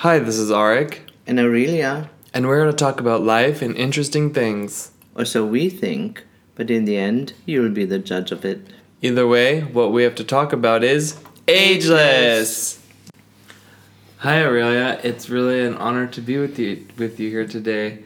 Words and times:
Hi, 0.00 0.18
this 0.18 0.38
is 0.38 0.50
Arik, 0.50 1.00
And 1.26 1.38
Aurelia, 1.38 2.08
and 2.32 2.46
we're 2.46 2.62
going 2.62 2.74
to 2.74 2.84
talk 2.84 3.00
about 3.00 3.22
life 3.22 3.60
and 3.60 3.76
interesting 3.76 4.32
things. 4.32 4.92
or 5.14 5.26
so 5.26 5.44
we 5.44 5.68
think, 5.68 6.24
but 6.54 6.70
in 6.70 6.86
the 6.86 6.96
end, 6.96 7.34
you'll 7.44 7.68
be 7.68 7.84
the 7.84 7.98
judge 7.98 8.32
of 8.32 8.42
it. 8.46 8.66
Either 9.02 9.28
way, 9.28 9.60
what 9.60 9.92
we 9.92 10.02
have 10.04 10.14
to 10.14 10.24
talk 10.24 10.54
about 10.54 10.82
is 10.82 11.18
ageless. 11.46 12.80
Hi, 14.20 14.42
Aurelia. 14.42 14.98
It's 15.02 15.28
really 15.28 15.60
an 15.66 15.74
honor 15.74 16.06
to 16.06 16.22
be 16.22 16.38
with 16.38 16.58
you 16.58 16.86
with 16.96 17.20
you 17.20 17.28
here 17.28 17.46
today. 17.46 18.02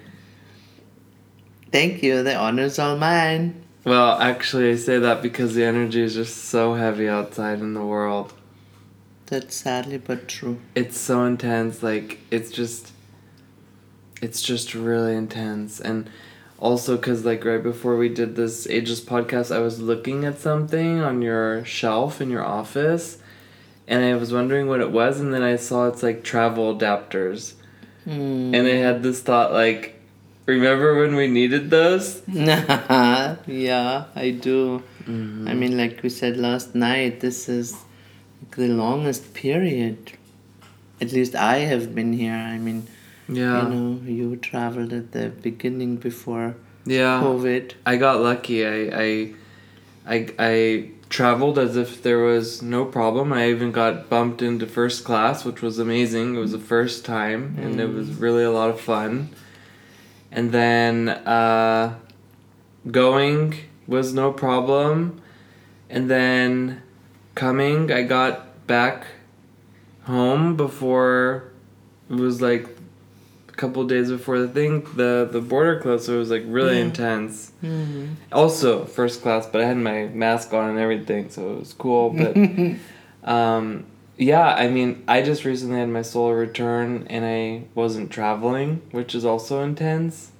Thank 1.70 2.02
you, 2.02 2.24
the 2.24 2.34
honor's 2.34 2.80
all 2.80 2.96
mine. 2.96 3.62
Well, 3.84 4.18
actually, 4.18 4.72
I 4.72 4.74
say 4.74 4.98
that 4.98 5.22
because 5.22 5.54
the 5.54 5.62
energy 5.62 6.02
is 6.02 6.14
just 6.14 6.46
so 6.46 6.74
heavy 6.74 7.08
outside 7.08 7.60
in 7.60 7.74
the 7.74 7.84
world. 7.84 8.34
That's 9.26 9.54
sadly 9.56 9.98
but 9.98 10.28
true. 10.28 10.58
It's 10.74 10.98
so 10.98 11.24
intense. 11.24 11.82
Like 11.82 12.18
it's 12.30 12.50
just, 12.50 12.92
it's 14.20 14.42
just 14.42 14.74
really 14.74 15.14
intense. 15.14 15.80
And 15.80 16.10
also, 16.58 16.96
cause 16.98 17.24
like 17.24 17.44
right 17.44 17.62
before 17.62 17.96
we 17.96 18.08
did 18.08 18.36
this 18.36 18.66
Ageless 18.68 19.00
podcast, 19.00 19.54
I 19.54 19.58
was 19.58 19.80
looking 19.80 20.24
at 20.24 20.38
something 20.38 21.00
on 21.00 21.20
your 21.22 21.64
shelf 21.64 22.20
in 22.20 22.30
your 22.30 22.44
office, 22.44 23.18
and 23.88 24.04
I 24.04 24.14
was 24.14 24.32
wondering 24.32 24.68
what 24.68 24.80
it 24.80 24.90
was, 24.90 25.20
and 25.20 25.34
then 25.34 25.42
I 25.42 25.56
saw 25.56 25.88
it's 25.88 26.02
like 26.02 26.22
travel 26.22 26.74
adapters, 26.74 27.54
Hmm. 28.04 28.54
and 28.54 28.66
I 28.66 28.76
had 28.76 29.02
this 29.02 29.20
thought 29.20 29.52
like, 29.52 30.00
remember 30.46 31.00
when 31.00 31.16
we 31.16 31.26
needed 31.26 31.70
those? 31.70 32.22
yeah, 32.28 33.36
I 34.14 34.30
do. 34.30 34.82
Mm-hmm. 35.04 35.48
I 35.48 35.54
mean, 35.54 35.76
like 35.76 36.02
we 36.02 36.08
said 36.08 36.36
last 36.36 36.74
night, 36.74 37.20
this 37.20 37.48
is 37.48 37.74
the 38.56 38.68
longest 38.68 39.34
period. 39.34 40.12
At 41.00 41.12
least 41.12 41.34
I 41.34 41.58
have 41.58 41.94
been 41.94 42.12
here. 42.12 42.34
I 42.34 42.58
mean, 42.58 42.86
Yeah. 43.28 43.62
you 43.62 43.68
know, 43.74 44.00
you 44.06 44.36
traveled 44.36 44.92
at 44.92 45.12
the 45.12 45.28
beginning 45.30 45.96
before 45.96 46.54
Yeah. 46.86 47.20
COVID. 47.22 47.72
I 47.86 47.96
got 47.96 48.20
lucky. 48.20 48.64
I 48.66 48.78
I 49.06 49.08
I 50.14 50.16
I 50.38 50.54
traveled 51.08 51.58
as 51.58 51.76
if 51.76 52.02
there 52.02 52.18
was 52.18 52.60
no 52.62 52.84
problem. 52.84 53.32
I 53.32 53.48
even 53.50 53.70
got 53.72 54.08
bumped 54.10 54.42
into 54.42 54.66
first 54.66 55.04
class, 55.04 55.44
which 55.44 55.62
was 55.62 55.78
amazing. 55.78 56.34
It 56.34 56.38
was 56.38 56.52
the 56.52 56.58
first 56.74 57.04
time 57.04 57.56
and 57.60 57.80
it 57.80 57.90
was 57.92 58.08
really 58.24 58.42
a 58.44 58.50
lot 58.50 58.70
of 58.70 58.80
fun. 58.80 59.28
And 60.32 60.50
then 60.52 61.08
uh 61.08 61.94
going 62.90 63.54
was 63.86 64.12
no 64.12 64.32
problem. 64.32 65.20
And 65.90 66.10
then 66.10 66.82
coming, 67.34 67.90
I 67.92 68.02
got 68.02 68.66
back 68.66 69.06
home 70.04 70.56
before 70.56 71.44
it 72.10 72.14
was 72.14 72.40
like 72.42 72.66
a 73.48 73.52
couple 73.52 73.84
days 73.86 74.10
before 74.10 74.38
the 74.38 74.48
thing 74.48 74.82
the 74.96 75.28
the 75.30 75.40
border 75.40 75.80
closed 75.80 76.04
so 76.06 76.14
it 76.14 76.18
was 76.18 76.30
like 76.30 76.42
really 76.46 76.76
Yeah. 76.78 76.84
intense 76.84 77.52
Mm-hmm. 77.62 78.06
also 78.32 78.84
first 78.84 79.22
class 79.22 79.46
but 79.46 79.62
i 79.62 79.64
had 79.64 79.78
my 79.78 80.06
mask 80.08 80.52
on 80.52 80.68
and 80.70 80.78
everything 80.78 81.30
so 81.30 81.52
it 81.54 81.58
was 81.60 81.72
cool 81.72 82.10
but 82.10 82.36
um 83.30 83.86
yeah 84.18 84.48
i 84.54 84.68
mean 84.68 85.02
i 85.08 85.22
just 85.22 85.44
recently 85.46 85.78
had 85.78 85.88
my 85.88 86.02
solar 86.02 86.36
return 86.36 87.06
and 87.08 87.24
i 87.24 87.62
wasn't 87.74 88.10
traveling 88.10 88.82
which 88.90 89.14
is 89.14 89.24
also 89.24 89.62
intense 89.62 90.30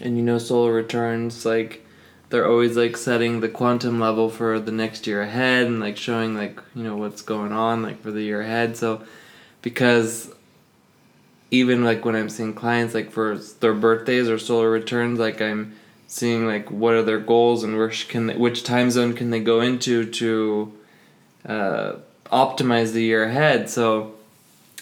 and 0.00 0.16
you 0.16 0.22
know 0.24 0.38
solar 0.38 0.72
returns 0.72 1.46
like 1.46 1.84
they're 2.30 2.48
always 2.48 2.76
like 2.76 2.96
setting 2.96 3.40
the 3.40 3.48
quantum 3.48 4.00
level 4.00 4.28
for 4.28 4.60
the 4.60 4.72
next 4.72 5.06
year 5.06 5.22
ahead 5.22 5.66
and 5.66 5.80
like 5.80 5.96
showing 5.96 6.34
like 6.34 6.60
you 6.74 6.82
know 6.82 6.96
what's 6.96 7.22
going 7.22 7.52
on 7.52 7.82
like 7.82 8.00
for 8.02 8.10
the 8.10 8.22
year 8.22 8.40
ahead. 8.40 8.76
So 8.76 9.02
because 9.62 10.32
even 11.50 11.82
like 11.82 12.04
when 12.04 12.14
i'm 12.14 12.28
seeing 12.28 12.52
clients 12.52 12.92
like 12.92 13.10
for 13.10 13.38
their 13.60 13.72
birthdays 13.72 14.28
or 14.28 14.38
solar 14.38 14.70
returns 14.70 15.18
like 15.18 15.40
i'm 15.40 15.74
seeing 16.06 16.46
like 16.46 16.70
what 16.70 16.94
are 16.94 17.02
their 17.02 17.18
goals 17.18 17.62
and 17.62 17.76
where 17.76 17.88
can 17.88 18.26
they, 18.26 18.36
which 18.36 18.64
time 18.64 18.90
zone 18.90 19.14
can 19.14 19.30
they 19.30 19.40
go 19.40 19.60
into 19.60 20.04
to 20.10 20.72
uh, 21.46 21.96
optimize 22.32 22.92
the 22.92 23.02
year 23.02 23.24
ahead. 23.24 23.70
So 23.70 24.14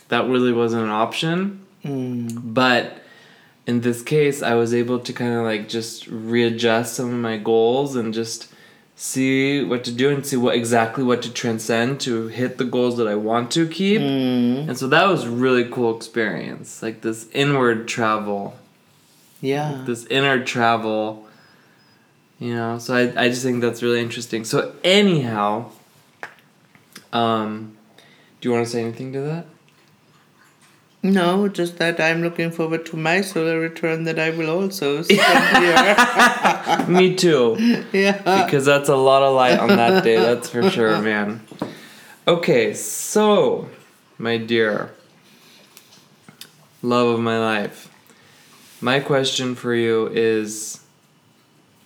that 0.09 0.27
really 0.29 0.53
wasn't 0.53 0.85
an 0.85 0.91
option. 0.91 1.63
Mm. 1.85 2.53
but 2.53 3.01
in 3.67 3.81
this 3.81 4.03
case 4.03 4.43
i 4.43 4.55
was 4.55 4.73
able 4.73 4.99
to 4.99 5.13
kind 5.13 5.35
of 5.35 5.43
like 5.45 5.69
just 5.69 6.07
readjust 6.07 6.95
some 6.95 7.07
of 7.07 7.19
my 7.31 7.37
goals 7.37 7.97
and 7.97 8.15
just 8.15 8.49
see 8.95 9.63
what 9.63 9.85
to 9.85 9.93
do 9.93 10.09
and 10.11 10.25
see 10.25 10.37
what 10.37 10.55
exactly 10.55 11.05
what 11.05 11.21
to 11.23 11.31
transcend 11.33 12.01
to 12.01 12.29
hit 12.29 12.57
the 12.59 12.65
goals 12.65 12.97
that 12.97 13.07
i 13.09 13.15
want 13.15 13.51
to 13.51 13.67
keep 13.69 14.01
Mm. 14.01 14.69
and 14.69 14.79
so 14.79 14.87
that 14.89 15.07
was 15.09 15.25
a 15.25 15.31
really 15.31 15.65
cool 15.65 15.95
experience 15.97 16.83
like 16.83 17.01
this 17.03 17.27
inward 17.33 17.87
travel 17.89 18.57
Yeah. 19.43 19.83
this 19.85 20.07
inner 20.07 20.43
travel 20.45 21.27
you 22.39 22.55
know 22.55 22.79
so 22.79 22.95
i, 22.95 23.25
I 23.25 23.29
just 23.29 23.43
think 23.43 23.61
that's 23.61 23.83
really 23.83 24.01
interesting 24.01 24.45
so 24.45 24.73
anyhow 24.85 25.71
um 27.13 27.77
do 28.41 28.49
you 28.49 28.55
want 28.55 28.65
to 28.67 28.71
say 28.73 28.81
anything 28.83 29.13
to 29.13 29.21
that 29.21 29.47
No, 31.13 31.49
just 31.49 31.79
that 31.79 32.01
I'm 32.01 32.23
looking 32.23 32.51
forward 32.51 32.87
to 32.87 32.97
my 32.97 33.21
solar 33.21 33.61
return 33.61 34.05
that 34.05 34.19
I 34.19 34.31
will 34.31 34.51
also 34.51 35.03
spend 35.03 35.65
here. 35.65 36.87
me 36.89 37.15
too 37.15 37.85
yeah. 37.93 38.45
because 38.45 38.65
that's 38.65 38.89
a 38.89 38.97
lot 38.97 39.23
of 39.23 39.35
light 39.35 39.59
on 39.59 39.69
that 39.69 40.05
day 40.05 40.17
that's 40.17 40.49
for 40.49 40.69
sure 40.71 41.01
man 41.01 41.41
okay 42.27 42.75
so 42.75 43.69
my 44.19 44.37
dear 44.37 44.93
love 46.83 47.09
of 47.09 47.21
my 47.21 47.39
life 47.39 47.91
my 48.81 49.01
question 49.01 49.55
for 49.55 49.75
you 49.75 50.09
is 50.09 50.81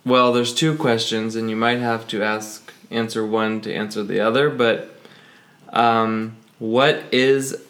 well 0.04 0.32
there's 0.32 0.54
two 0.54 0.74
questions 0.76 1.36
and 1.36 1.50
you 1.50 1.56
might 1.56 1.78
have 1.78 2.06
to 2.06 2.22
ask 2.22 2.72
answer 2.90 3.26
one 3.26 3.60
to 3.60 3.72
answer 3.72 4.02
the 4.02 4.20
other 4.20 4.50
but 4.50 4.94
um, 5.70 6.36
what 6.58 7.02
is 7.12 7.62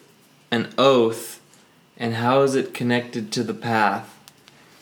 an 0.49 0.73
oath 0.77 1.40
and 1.97 2.15
how 2.15 2.41
is 2.41 2.55
it 2.55 2.73
connected 2.73 3.31
to 3.31 3.43
the 3.43 3.53
path 3.53 4.17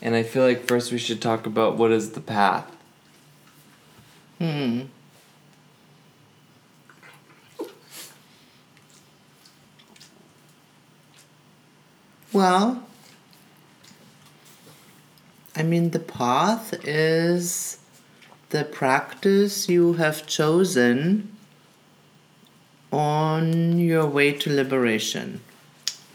and 0.02 0.16
i 0.16 0.24
feel 0.24 0.44
like 0.44 0.68
first 0.68 0.92
we 0.92 0.98
should 0.98 1.22
talk 1.22 1.46
about 1.46 1.78
what 1.78 1.92
is 1.92 2.12
the 2.12 2.22
path 2.22 2.76
Hmm. 4.40 4.84
Well, 12.32 12.84
I 15.58 15.64
mean, 15.64 15.90
the 15.90 16.00
path 16.00 16.74
is 16.86 17.80
the 18.52 18.64
practice 18.64 19.68
you 19.68 19.94
have 19.94 20.26
chosen 20.26 21.36
on 22.94 23.78
your 23.78 24.06
way 24.06 24.32
to 24.32 24.50
liberation. 24.50 25.42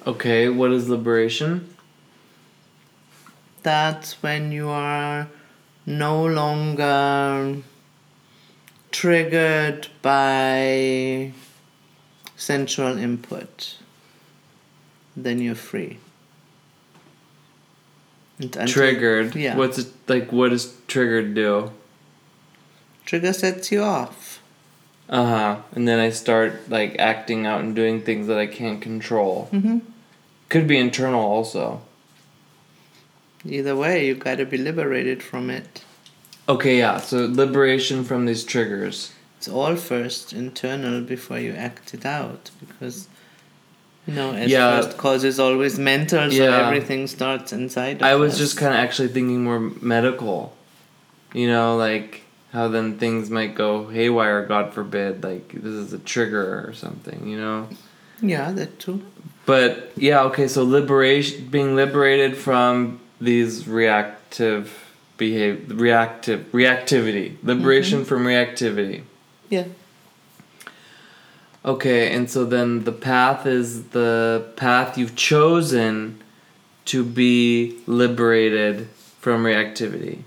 Okay, 0.06 0.48
what 0.48 0.70
is 0.70 0.88
liberation? 0.88 1.74
That's 3.62 4.22
when 4.22 4.52
you 4.52 4.68
are 4.68 5.28
no 5.86 6.24
longer 6.26 7.62
triggered 8.90 9.88
by 10.02 11.32
sensual 12.36 12.98
input. 12.98 13.76
Then 15.16 15.40
you're 15.40 15.54
free. 15.54 15.98
And 18.38 18.68
Triggered. 18.68 19.34
Yeah. 19.36 19.56
What's 19.56 19.78
it 19.78 19.88
like? 20.08 20.32
What 20.32 20.50
does 20.50 20.74
triggered 20.86 21.34
do? 21.34 21.70
Trigger 23.06 23.32
sets 23.32 23.70
you 23.72 23.82
off. 23.82 24.42
Uh 25.08 25.24
huh. 25.24 25.56
And 25.72 25.86
then 25.86 26.00
I 26.00 26.10
start 26.10 26.68
like 26.68 26.96
acting 26.98 27.46
out 27.46 27.60
and 27.60 27.74
doing 27.74 28.02
things 28.02 28.26
that 28.26 28.38
I 28.38 28.46
can't 28.46 28.82
control. 28.82 29.46
hmm 29.50 29.78
Could 30.48 30.66
be 30.68 30.78
internal 30.78 31.20
also. 31.20 31.80
Either 33.46 33.76
way, 33.76 34.06
you 34.06 34.14
gotta 34.14 34.46
be 34.46 34.56
liberated 34.56 35.22
from 35.22 35.50
it. 35.50 35.84
Okay, 36.48 36.78
yeah. 36.78 36.98
So 36.98 37.26
liberation 37.26 38.04
from 38.04 38.26
these 38.26 38.44
triggers. 38.44 39.12
It's 39.38 39.48
all 39.48 39.76
first 39.76 40.32
internal 40.32 41.00
before 41.02 41.38
you 41.38 41.52
act 41.52 41.92
it 41.94 42.06
out 42.06 42.50
because 42.60 43.08
you 44.06 44.14
know 44.14 44.32
as 44.32 44.50
Yeah. 44.50 44.80
first 44.80 44.96
cause 44.96 45.24
is 45.24 45.38
always 45.38 45.78
mental, 45.78 46.30
so 46.30 46.36
Yeah. 46.36 46.66
everything 46.66 47.06
starts 47.06 47.52
inside. 47.52 47.96
Of 47.96 48.02
I 48.02 48.14
was 48.14 48.32
us. 48.34 48.38
just 48.38 48.56
kind 48.56 48.72
of 48.72 48.80
actually 48.80 49.08
thinking 49.08 49.44
more 49.44 49.60
medical. 49.60 50.56
You 51.34 51.48
know, 51.48 51.76
like 51.76 52.22
how 52.52 52.68
then 52.68 52.96
things 52.98 53.28
might 53.28 53.54
go 53.54 53.88
haywire, 53.88 54.46
God 54.46 54.72
forbid. 54.72 55.22
Like 55.24 55.48
this 55.52 55.74
is 55.74 55.92
a 55.92 55.98
trigger 55.98 56.64
or 56.66 56.72
something. 56.72 57.26
You 57.28 57.36
know. 57.38 57.68
yeah, 58.22 58.52
that 58.52 58.78
too. 58.78 59.02
But 59.46 59.92
yeah, 59.96 60.22
okay, 60.24 60.48
so 60.48 60.64
liberation 60.64 61.48
being 61.48 61.76
liberated 61.76 62.36
from 62.36 63.00
these 63.20 63.68
reactive 63.68 64.84
behave 65.16 65.70
reactive 65.70 66.50
reactivity. 66.52 67.36
Liberation 67.42 68.04
from 68.04 68.24
reactivity. 68.24 69.02
Yeah. 69.48 69.66
Okay, 71.64 72.14
and 72.14 72.30
so 72.30 72.44
then 72.44 72.84
the 72.84 72.92
path 72.92 73.46
is 73.46 73.84
the 73.88 74.46
path 74.56 74.98
you've 74.98 75.16
chosen 75.16 76.22
to 76.86 77.04
be 77.04 77.78
liberated 77.86 78.88
from 79.18 79.44
reactivity. 79.44 80.22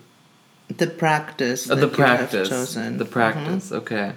The 0.76 0.88
practice. 0.88 1.70
Uh, 1.70 1.76
the 1.76 1.88
that 1.88 1.98
you 1.98 2.04
have 2.04 2.18
practice. 2.20 2.50
chosen. 2.50 2.98
The 2.98 3.06
practice. 3.06 3.72
Okay. 3.72 4.14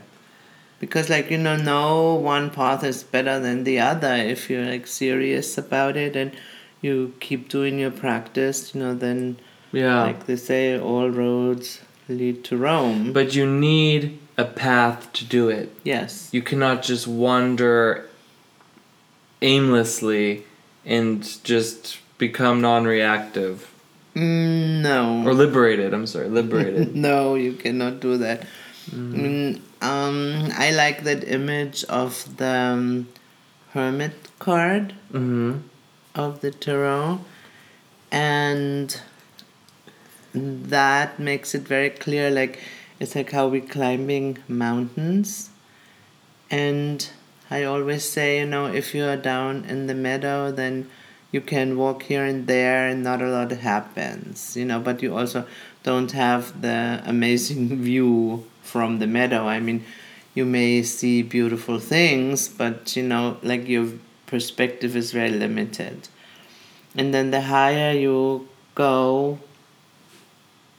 Because, 0.81 1.09
like, 1.11 1.31
you 1.31 1.39
know, 1.39 1.57
no 1.57 2.15
one 2.15 2.51
path 2.51 2.83
is 2.83 3.05
better 3.05 3.39
than 3.39 3.65
the 3.65 3.79
other. 3.79 4.15
If 4.15 4.49
you're, 4.51 4.65
like, 4.65 4.87
serious 4.89 5.57
about 5.59 5.97
it 5.97 6.17
and 6.17 6.33
you 6.81 7.13
keep 7.21 7.49
doing 7.51 7.79
your 7.79 7.91
practice, 7.91 8.75
you 8.75 8.81
know, 8.81 8.95
then, 8.95 9.37
Yeah. 9.73 10.03
like 10.03 10.27
they 10.27 10.37
say, 10.37 10.79
all 10.79 11.09
roads 11.11 11.81
lead 12.09 12.43
to 12.45 12.57
Rome. 12.57 13.13
but 13.13 13.35
you 13.37 13.47
need 13.47 14.19
a 14.39 14.45
path 14.45 15.13
to 15.13 15.25
do 15.25 15.49
it. 15.51 15.71
yes. 15.85 16.29
You 16.33 16.41
cannot 16.43 16.83
just 16.83 17.07
wander 17.07 18.07
aimlessly 19.43 20.45
and 20.85 21.23
just 21.45 21.99
become 22.19 22.61
non-reactive 22.61 23.67
Mm, 24.17 24.83
no. 24.83 25.23
or 25.25 25.33
liberated. 25.35 25.95
I'm 25.95 26.07
sorry, 26.07 26.29
liberated. 26.29 26.97
no, 27.09 27.37
you 27.37 27.53
cannot 27.53 28.01
do 28.01 28.17
that. 28.19 28.43
Mm. 28.91 29.15
I 29.15 29.17
mean, 29.17 29.63
um, 29.81 30.51
I 30.57 30.73
like 30.73 31.05
that 31.05 31.27
image 31.27 31.85
of 31.85 32.37
the 32.37 32.47
um, 32.47 33.09
hermit 33.73 34.13
card 34.39 34.95
mm-hmm. 35.13 35.59
of 36.15 36.41
the 36.41 36.51
tarot, 36.51 37.21
and 38.13 39.01
that 40.35 41.19
makes 41.19 41.55
it 41.55 41.63
very 41.63 41.91
clear. 41.91 42.31
Like 42.31 42.61
it's 42.99 43.15
like 43.15 43.31
how 43.33 43.49
we're 43.49 43.63
climbing 43.63 44.39
mountains, 44.49 45.51
and 46.51 47.09
I 47.51 47.65
always 47.65 48.05
say, 48.05 48.41
you 48.41 48.47
know, 48.47 48.67
if 48.67 48.95
you 48.95 49.05
are 49.05 49.17
down 49.17 49.65
in 49.65 49.87
the 49.87 49.95
meadow, 49.95 50.53
then 50.53 50.91
you 51.33 51.41
can 51.41 51.79
walk 51.79 52.03
here 52.03 52.25
and 52.25 52.47
there, 52.47 52.87
and 52.87 53.03
not 53.03 53.23
a 53.23 53.29
lot 53.29 53.51
happens, 53.51 54.57
you 54.59 54.67
know. 54.67 54.79
But 54.79 55.03
you 55.03 55.17
also 55.17 55.47
don't 55.83 56.13
have 56.13 56.61
the 56.61 57.03
amazing 57.07 57.83
view 57.83 58.45
from 58.71 58.99
the 59.01 59.07
meadow. 59.07 59.47
I 59.49 59.59
mean, 59.61 59.85
you 60.35 60.45
may 60.45 60.83
see 60.83 61.23
beautiful 61.23 61.79
things, 61.79 62.49
but 62.49 62.97
you 62.97 63.03
know, 63.03 63.37
like 63.43 63.67
your 63.67 63.89
perspective 64.27 64.95
is 64.95 65.13
very 65.13 65.31
limited. 65.31 66.09
And 66.97 67.13
then 67.13 67.31
the 67.31 67.43
higher 67.43 67.93
you 67.93 68.49
go 68.75 69.39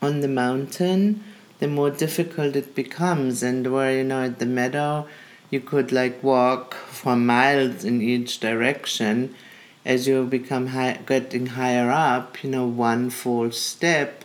on 0.01 0.21
the 0.21 0.27
mountain, 0.27 1.23
the 1.59 1.67
more 1.67 1.91
difficult 1.91 2.55
it 2.55 2.73
becomes. 2.75 3.43
And 3.43 3.71
where, 3.71 3.97
you 3.97 4.03
know, 4.03 4.23
at 4.23 4.39
the 4.39 4.45
meadow, 4.45 5.07
you 5.49 5.59
could 5.59 5.91
like 5.91 6.23
walk 6.23 6.73
for 6.73 7.15
miles 7.15 7.83
in 7.83 8.01
each 8.01 8.39
direction. 8.39 9.35
As 9.83 10.07
you 10.07 10.25
become 10.25 10.67
high, 10.67 10.99
getting 11.05 11.47
higher 11.47 11.89
up, 11.89 12.43
you 12.43 12.49
know, 12.49 12.67
one 12.67 13.09
false 13.09 13.59
step 13.59 14.23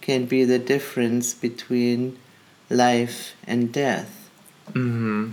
can 0.00 0.26
be 0.26 0.44
the 0.44 0.58
difference 0.58 1.34
between 1.34 2.18
life 2.72 3.34
and 3.46 3.72
death. 3.72 4.30
Mm-hmm. 4.68 5.32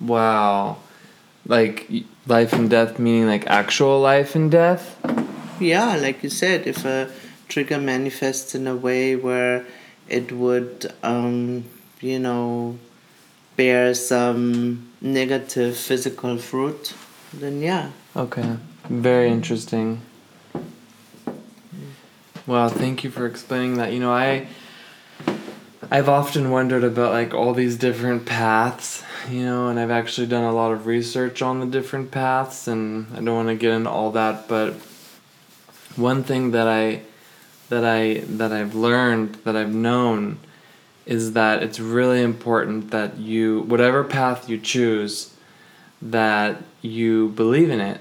Wow. 0.00 0.78
Like 1.46 1.90
life 2.26 2.52
and 2.52 2.70
death 2.70 2.98
meaning 2.98 3.26
like 3.26 3.46
actual 3.46 4.00
life 4.00 4.34
and 4.34 4.50
death? 4.50 4.96
Yeah, 5.60 5.96
like 5.96 6.22
you 6.22 6.30
said, 6.30 6.66
if 6.66 6.84
a 6.84 7.10
trigger 7.48 7.78
manifests 7.78 8.54
in 8.54 8.66
a 8.66 8.76
way 8.76 9.16
where 9.16 9.66
it 10.08 10.32
would, 10.32 10.92
um, 11.02 11.64
you 12.00 12.18
know, 12.18 12.78
bear 13.56 13.92
some 13.94 14.88
negative 15.00 15.76
physical 15.76 16.38
fruit, 16.38 16.94
then 17.32 17.60
yeah. 17.60 17.90
Okay. 18.16 18.56
Very 18.88 19.30
interesting. 19.30 20.00
Well, 22.46 22.68
thank 22.68 23.04
you 23.04 23.10
for 23.10 23.26
explaining 23.26 23.76
that. 23.76 23.92
You 23.92 24.00
know, 24.00 24.12
I 24.12 24.48
I've 25.90 26.08
often 26.08 26.50
wondered 26.50 26.84
about 26.84 27.12
like 27.12 27.34
all 27.34 27.52
these 27.52 27.76
different 27.76 28.24
paths, 28.24 29.02
you 29.28 29.44
know, 29.44 29.68
and 29.68 29.80
I've 29.80 29.90
actually 29.90 30.28
done 30.28 30.44
a 30.44 30.52
lot 30.52 30.70
of 30.70 30.86
research 30.86 31.42
on 31.42 31.58
the 31.58 31.66
different 31.66 32.12
paths 32.12 32.68
and 32.68 33.08
I 33.12 33.16
don't 33.16 33.34
want 33.34 33.48
to 33.48 33.56
get 33.56 33.72
into 33.72 33.90
all 33.90 34.12
that, 34.12 34.46
but 34.46 34.74
one 35.96 36.22
thing 36.22 36.52
that 36.52 36.68
I 36.68 37.02
that 37.70 37.84
I 37.84 38.20
that 38.20 38.52
I've 38.52 38.74
learned, 38.74 39.34
that 39.44 39.56
I've 39.56 39.74
known 39.74 40.38
is 41.06 41.32
that 41.32 41.62
it's 41.62 41.80
really 41.80 42.22
important 42.22 42.92
that 42.92 43.18
you 43.18 43.62
whatever 43.62 44.04
path 44.04 44.48
you 44.48 44.58
choose 44.58 45.34
that 46.00 46.62
you 46.82 47.28
believe 47.30 47.68
in 47.68 47.80
it 47.80 48.00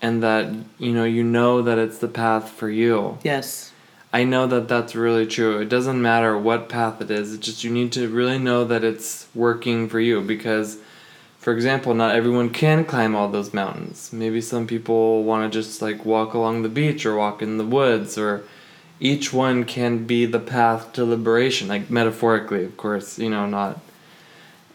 and 0.00 0.22
that 0.22 0.52
you 0.78 0.92
know 0.92 1.04
you 1.04 1.24
know 1.24 1.60
that 1.62 1.76
it's 1.76 1.98
the 1.98 2.08
path 2.08 2.50
for 2.50 2.70
you 2.70 3.18
Yes. 3.24 3.72
I 4.18 4.24
know 4.24 4.46
that 4.46 4.66
that's 4.68 4.94
really 4.94 5.26
true. 5.26 5.58
It 5.58 5.68
doesn't 5.68 6.00
matter 6.00 6.38
what 6.38 6.68
path 6.68 7.00
it 7.00 7.10
is 7.10 7.34
it's 7.34 7.46
just 7.46 7.64
you 7.64 7.70
need 7.70 7.92
to 7.92 8.08
really 8.08 8.38
know 8.38 8.64
that 8.64 8.82
it's 8.90 9.28
working 9.34 9.88
for 9.88 10.00
you 10.00 10.22
because 10.34 10.78
for 11.38 11.52
example 11.52 11.92
not 11.94 12.14
everyone 12.14 12.50
can 12.50 12.84
climb 12.84 13.14
all 13.14 13.28
those 13.28 13.52
mountains. 13.52 14.12
Maybe 14.12 14.40
some 14.40 14.66
people 14.66 15.22
want 15.24 15.42
to 15.44 15.58
just 15.58 15.82
like 15.82 16.04
walk 16.04 16.34
along 16.34 16.62
the 16.62 16.68
beach 16.80 17.04
or 17.04 17.16
walk 17.16 17.42
in 17.42 17.58
the 17.58 17.70
woods 17.78 18.16
or 18.16 18.44
each 18.98 19.32
one 19.32 19.64
can 19.64 20.06
be 20.06 20.24
the 20.24 20.40
path 20.40 20.92
to 20.94 21.04
liberation 21.04 21.68
like 21.68 21.90
metaphorically 21.90 22.64
of 22.64 22.76
course 22.76 23.18
you 23.18 23.30
know 23.30 23.46
not. 23.46 23.80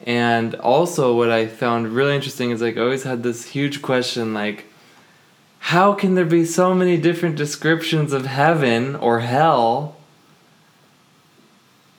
And 0.03 0.55
also, 0.55 1.15
what 1.15 1.29
I 1.29 1.45
found 1.45 1.89
really 1.89 2.15
interesting 2.15 2.49
is 2.51 2.61
like 2.61 2.77
I 2.77 2.81
always 2.81 3.03
had 3.03 3.21
this 3.23 3.45
huge 3.45 3.81
question 3.81 4.33
like, 4.33 4.65
how 5.65 5.93
can 5.93 6.15
there 6.15 6.25
be 6.25 6.43
so 6.43 6.73
many 6.73 6.97
different 6.97 7.35
descriptions 7.35 8.13
of 8.13 8.25
heaven 8.25 8.95
or 8.95 9.19
hell? 9.21 9.95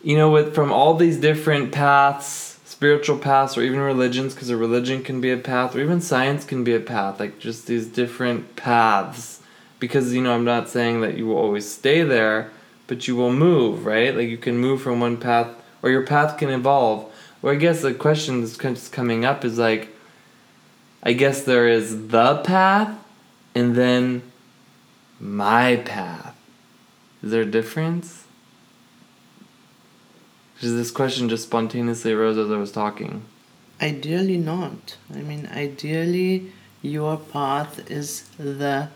You 0.02 0.16
know, 0.16 0.30
with 0.30 0.54
from 0.54 0.72
all 0.72 0.94
these 0.94 1.16
different 1.16 1.72
paths, 1.72 2.58
spiritual 2.64 3.18
paths, 3.18 3.56
or 3.56 3.62
even 3.62 3.78
religions, 3.78 4.34
because 4.34 4.50
a 4.50 4.56
religion 4.56 5.04
can 5.04 5.20
be 5.20 5.30
a 5.30 5.36
path, 5.36 5.76
or 5.76 5.80
even 5.80 6.00
science 6.00 6.44
can 6.44 6.64
be 6.64 6.74
a 6.74 6.80
path, 6.80 7.20
like 7.20 7.38
just 7.38 7.66
these 7.68 7.86
different 7.86 8.56
paths. 8.56 9.40
Because, 9.78 10.12
you 10.12 10.20
know, 10.20 10.34
I'm 10.34 10.44
not 10.44 10.68
saying 10.68 11.00
that 11.00 11.16
you 11.16 11.26
will 11.26 11.38
always 11.38 11.70
stay 11.70 12.02
there, 12.02 12.50
but 12.88 13.06
you 13.06 13.14
will 13.14 13.32
move, 13.32 13.86
right? 13.86 14.14
Like 14.14 14.28
you 14.28 14.38
can 14.38 14.58
move 14.58 14.82
from 14.82 14.98
one 14.98 15.16
path, 15.16 15.48
or 15.82 15.90
your 15.90 16.04
path 16.04 16.36
can 16.36 16.50
evolve. 16.50 17.10
Well, 17.40 17.54
I 17.54 17.56
guess 17.56 17.80
the 17.80 17.94
question 17.94 18.40
that's 18.40 18.88
coming 18.88 19.24
up 19.24 19.44
is 19.44 19.56
like, 19.56 19.88
I 21.02 21.12
guess 21.12 21.44
there 21.44 21.68
is 21.68 22.08
the 22.08 22.38
path, 22.38 22.98
and 23.54 23.74
then 23.74 24.22
my 25.20 25.76
path. 25.76 26.36
Is 27.22 27.30
there 27.30 27.42
a 27.42 27.46
difference? 27.46 28.24
Because 30.54 30.74
this 30.74 30.90
question 30.90 31.28
just 31.28 31.44
spontaneously 31.44 32.12
arose 32.12 32.38
as 32.38 32.50
I 32.50 32.56
was 32.56 32.72
talking. 32.72 33.24
Ideally, 33.80 34.38
not. 34.38 34.96
I 35.12 35.18
mean, 35.18 35.48
ideally, 35.52 36.52
your 36.82 37.16
path 37.16 37.90
is 37.90 38.28
the 38.38 38.88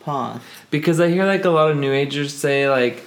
path. 0.00 0.44
Because 0.70 1.00
I 1.00 1.08
hear 1.08 1.24
like 1.24 1.44
a 1.44 1.50
lot 1.50 1.70
of 1.70 1.76
New 1.76 1.92
Agers 1.92 2.34
say 2.34 2.68
like, 2.68 3.04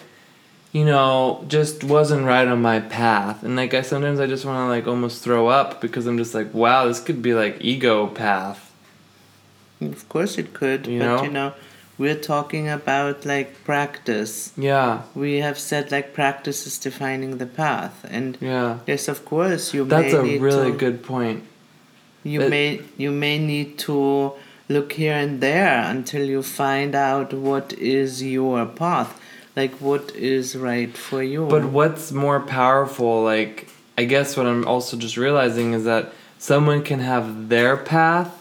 you 0.71 0.83
know, 0.83 1.43
just 1.47 1.83
wasn't 1.85 2.25
right 2.25 2.47
on 2.47 2.62
my 2.62 2.81
path, 2.81 3.43
and 3.43 3.55
like 3.55 3.74
I 3.74 3.81
sometimes 3.81 4.19
I 4.19 4.27
just 4.27 4.43
want 4.43 4.57
to 4.57 4.67
like 4.67 4.88
almost 4.88 5.24
throw 5.24 5.47
up 5.47 5.79
because 5.79 6.05
I'm 6.05 6.17
just 6.17 6.33
like, 6.33 6.53
wow, 6.53 6.85
this 6.88 7.00
could 7.00 7.21
be 7.21 7.33
like 7.33 7.57
ego 7.62 8.07
path. 8.07 8.64
Of 9.82 10.08
course, 10.10 10.38
it 10.38 10.53
could, 10.53 10.88
You 10.88 11.00
but 11.00 11.05
know? 11.05 11.24
you 11.24 11.29
know, 11.29 11.53
we're 11.98 12.15
talking 12.15 12.67
about 12.70 13.25
like 13.25 13.63
practice. 13.63 14.51
Yeah, 14.58 15.01
We 15.15 15.38
have 15.38 15.58
said 15.60 15.91
like 15.91 16.13
practice 16.13 16.65
is 16.67 16.77
defining 16.77 17.38
the 17.38 17.46
path, 17.46 18.05
and 18.10 18.38
yeah. 18.41 18.79
yes, 18.88 19.08
of 19.08 19.25
course, 19.25 19.74
you 19.74 19.86
That's 19.86 20.13
a 20.13 20.22
really 20.22 20.72
to, 20.72 20.77
good 20.77 21.03
point. 21.03 21.44
You 22.24 22.41
It- 22.41 22.50
may 22.50 22.82
you 22.98 23.12
may 23.12 23.38
need 23.38 23.77
to 23.88 24.34
look 24.67 24.94
here 24.94 25.13
and 25.13 25.41
there 25.41 25.84
until 25.96 26.24
you 26.25 26.41
find 26.41 26.96
out 26.96 27.34
what 27.34 27.74
is 27.74 28.24
your 28.24 28.65
path, 28.65 29.20
like 29.55 29.74
what 29.79 30.12
is 30.15 30.55
right 30.55 30.96
for 30.98 31.22
you. 31.22 31.46
But 31.46 31.65
what's 31.65 32.12
more 32.12 32.39
powerful, 32.39 33.24
like, 33.24 33.70
I 33.98 34.05
guess 34.05 34.36
what 34.36 34.48
I'm 34.48 34.65
also 34.67 34.98
just 34.98 35.17
realizing 35.17 35.74
is 35.74 35.84
that 35.84 36.12
someone 36.39 36.82
can 36.82 37.00
have 37.00 37.50
their 37.50 37.77
path, 37.77 38.32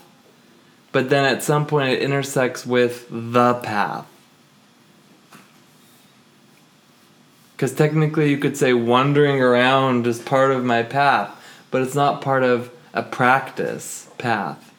but 0.94 1.10
then 1.10 1.24
at 1.24 1.42
some 1.42 1.66
point 1.66 1.88
it 1.88 2.02
intersects 2.02 2.64
with 2.64 3.08
the 3.10 3.54
path. 3.54 4.06
Because 7.56 7.74
technically 7.74 8.30
you 8.30 8.38
could 8.38 8.56
say 8.56 8.72
wandering 8.74 9.42
around 9.42 10.06
is 10.06 10.22
part 10.22 10.52
of 10.52 10.64
my 10.64 10.84
path, 10.84 11.36
but 11.72 11.82
it's 11.82 11.96
not 11.96 12.22
part 12.22 12.44
of 12.44 12.70
a 12.92 13.02
practice 13.02 14.08
path. 14.18 14.72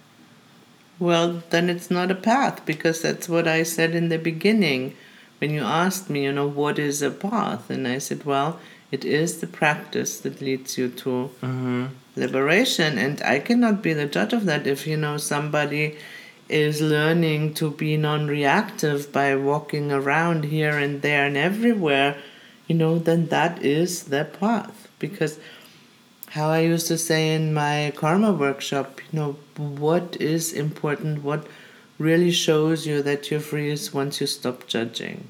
Well, 1.00 1.44
then 1.50 1.70
it's 1.70 1.92
not 1.92 2.10
a 2.12 2.16
path 2.16 2.66
because 2.66 3.02
that's 3.02 3.28
what 3.28 3.46
I 3.46 3.64
said 3.64 3.94
in 3.94 4.08
the 4.08 4.18
beginning 4.18 4.96
when 5.40 5.52
you 5.52 5.64
asked 5.64 6.10
me, 6.10 6.24
you 6.24 6.32
know, 6.32 6.48
what 6.48 6.80
is 6.80 7.02
a 7.02 7.12
path? 7.12 7.70
And 7.70 7.86
I 7.86 7.98
said, 7.98 8.24
well, 8.24 8.58
It 8.96 9.04
is 9.04 9.30
the 9.42 9.52
practice 9.62 10.12
that 10.24 10.42
leads 10.48 10.72
you 10.80 10.88
to 11.04 11.14
Mm-hmm. 11.42 11.86
liberation, 12.26 12.92
and 13.06 13.16
I 13.36 13.38
cannot 13.48 13.76
be 13.86 13.94
the 13.94 14.12
judge 14.16 14.34
of 14.40 14.46
that. 14.50 14.64
If 14.76 14.88
you 14.90 14.98
know 15.04 15.18
somebody 15.18 15.86
is 16.48 16.76
learning 16.96 17.42
to 17.60 17.72
be 17.72 17.98
non-reactive 17.98 19.00
by 19.12 19.30
walking 19.52 19.92
around 20.00 20.40
here 20.56 20.78
and 20.84 21.02
there 21.02 21.26
and 21.30 21.36
everywhere, 21.50 22.12
you 22.68 22.76
know, 22.82 22.94
then 23.08 23.22
that 23.28 23.54
is 23.62 23.90
their 24.14 24.30
path. 24.42 24.88
Because 25.00 25.34
how 26.36 26.48
I 26.50 26.62
used 26.74 26.88
to 26.88 26.98
say 26.98 27.22
in 27.36 27.54
my 27.54 27.92
karma 27.96 28.32
workshop, 28.46 28.90
you 29.06 29.20
know, 29.20 29.32
what 29.58 30.16
is 30.34 30.54
important, 30.66 31.24
what 31.24 31.48
really 31.98 32.32
shows 32.32 32.88
you 32.90 33.02
that 33.02 33.30
you're 33.30 33.40
free 33.52 33.70
is 33.72 33.94
once 33.94 34.22
you 34.22 34.28
stop 34.28 34.68
judging. 34.68 35.28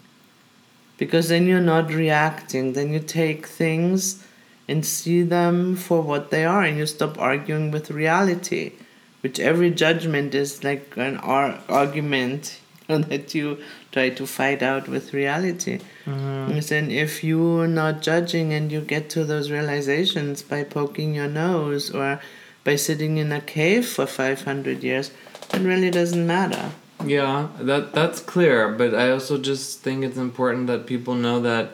Because 0.97 1.29
then 1.29 1.45
you're 1.47 1.59
not 1.59 1.91
reacting, 1.91 2.73
then 2.73 2.93
you 2.93 2.99
take 2.99 3.45
things 3.47 4.25
and 4.67 4.85
see 4.85 5.21
them 5.21 5.75
for 5.75 6.01
what 6.01 6.31
they 6.31 6.45
are 6.45 6.63
and 6.63 6.77
you 6.77 6.85
stop 6.85 7.19
arguing 7.19 7.71
with 7.71 7.91
reality, 7.91 8.73
which 9.21 9.39
every 9.39 9.71
judgment 9.71 10.33
is 10.33 10.63
like 10.63 10.95
an 10.97 11.17
ar- 11.17 11.59
argument 11.69 12.59
that 12.87 13.33
you 13.33 13.57
try 13.91 14.09
to 14.09 14.25
fight 14.25 14.61
out 14.61 14.87
with 14.87 15.13
reality. 15.13 15.79
Mm-hmm. 16.05 16.73
And 16.73 16.91
if 16.91 17.23
you're 17.23 17.67
not 17.67 18.01
judging 18.01 18.53
and 18.53 18.71
you 18.71 18.81
get 18.81 19.09
to 19.11 19.25
those 19.25 19.51
realizations 19.51 20.41
by 20.43 20.63
poking 20.63 21.15
your 21.15 21.27
nose 21.27 21.91
or 21.91 22.21
by 22.63 22.75
sitting 22.75 23.17
in 23.17 23.31
a 23.31 23.41
cave 23.41 23.87
for 23.87 24.05
500 24.05 24.83
years, 24.83 25.11
it 25.53 25.59
really 25.59 25.91
doesn't 25.91 26.25
matter. 26.25 26.71
Yeah, 27.03 27.49
that 27.59 27.93
that's 27.93 28.19
clear, 28.19 28.69
but 28.69 28.93
I 28.95 29.11
also 29.11 29.37
just 29.37 29.81
think 29.81 30.03
it's 30.03 30.17
important 30.17 30.67
that 30.67 30.85
people 30.85 31.13
know 31.13 31.39
that 31.41 31.71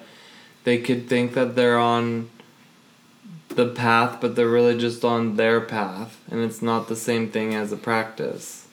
they 0.64 0.78
could 0.80 1.08
think 1.08 1.34
that 1.34 1.56
they're 1.56 1.78
on 1.80 2.30
the 3.50 3.68
path, 3.68 4.20
but 4.22 4.36
they're 4.36 4.48
really 4.50 4.78
just 4.78 5.04
on 5.06 5.36
their 5.36 5.62
path, 5.62 6.20
and 6.30 6.42
it's 6.42 6.62
not 6.62 6.88
the 6.88 6.96
same 6.96 7.30
thing 7.30 7.54
as 7.54 7.72
a 7.72 7.78
practice. 7.78 8.68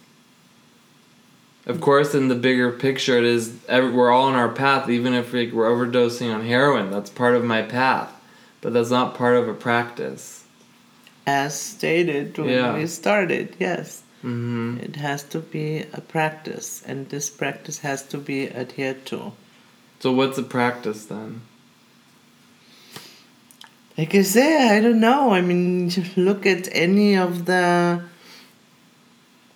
Of 1.66 1.80
course, 1.82 2.14
in 2.14 2.28
the 2.28 2.34
bigger 2.34 2.72
picture, 2.72 3.18
it 3.18 3.24
is 3.24 3.58
every, 3.68 3.90
we're 3.90 4.10
all 4.10 4.28
on 4.28 4.34
our 4.34 4.48
path, 4.48 4.88
even 4.88 5.12
if 5.12 5.32
we, 5.32 5.52
we're 5.52 5.68
overdosing 5.68 6.34
on 6.34 6.46
heroin. 6.46 6.90
That's 6.90 7.10
part 7.10 7.34
of 7.34 7.44
my 7.44 7.60
path, 7.60 8.10
but 8.62 8.72
that's 8.72 8.90
not 8.90 9.14
part 9.14 9.36
of 9.36 9.48
a 9.48 9.54
practice. 9.54 10.44
As 11.26 11.58
stated 11.60 12.38
when 12.38 12.48
Yeah. 12.48 12.74
we 12.74 12.86
started, 12.86 13.54
yes. 13.58 14.02
Mm-hmm. 14.24 14.78
It 14.82 14.96
has 14.96 15.22
to 15.24 15.38
be 15.38 15.84
a 15.92 16.00
practice, 16.00 16.82
and 16.84 17.08
this 17.08 17.30
practice 17.30 17.78
has 17.80 18.02
to 18.08 18.18
be 18.18 18.50
adhered 18.50 19.06
to. 19.06 19.32
So 20.00 20.12
what's 20.12 20.38
a 20.38 20.42
practice 20.42 21.04
then? 21.06 21.42
Like 23.96 24.14
I 24.14 24.22
say, 24.22 24.76
I 24.76 24.80
don't 24.80 25.00
know. 25.00 25.30
I 25.30 25.40
mean, 25.40 25.90
look 26.16 26.46
at 26.46 26.68
any 26.72 27.16
of 27.16 27.44
the. 27.46 28.02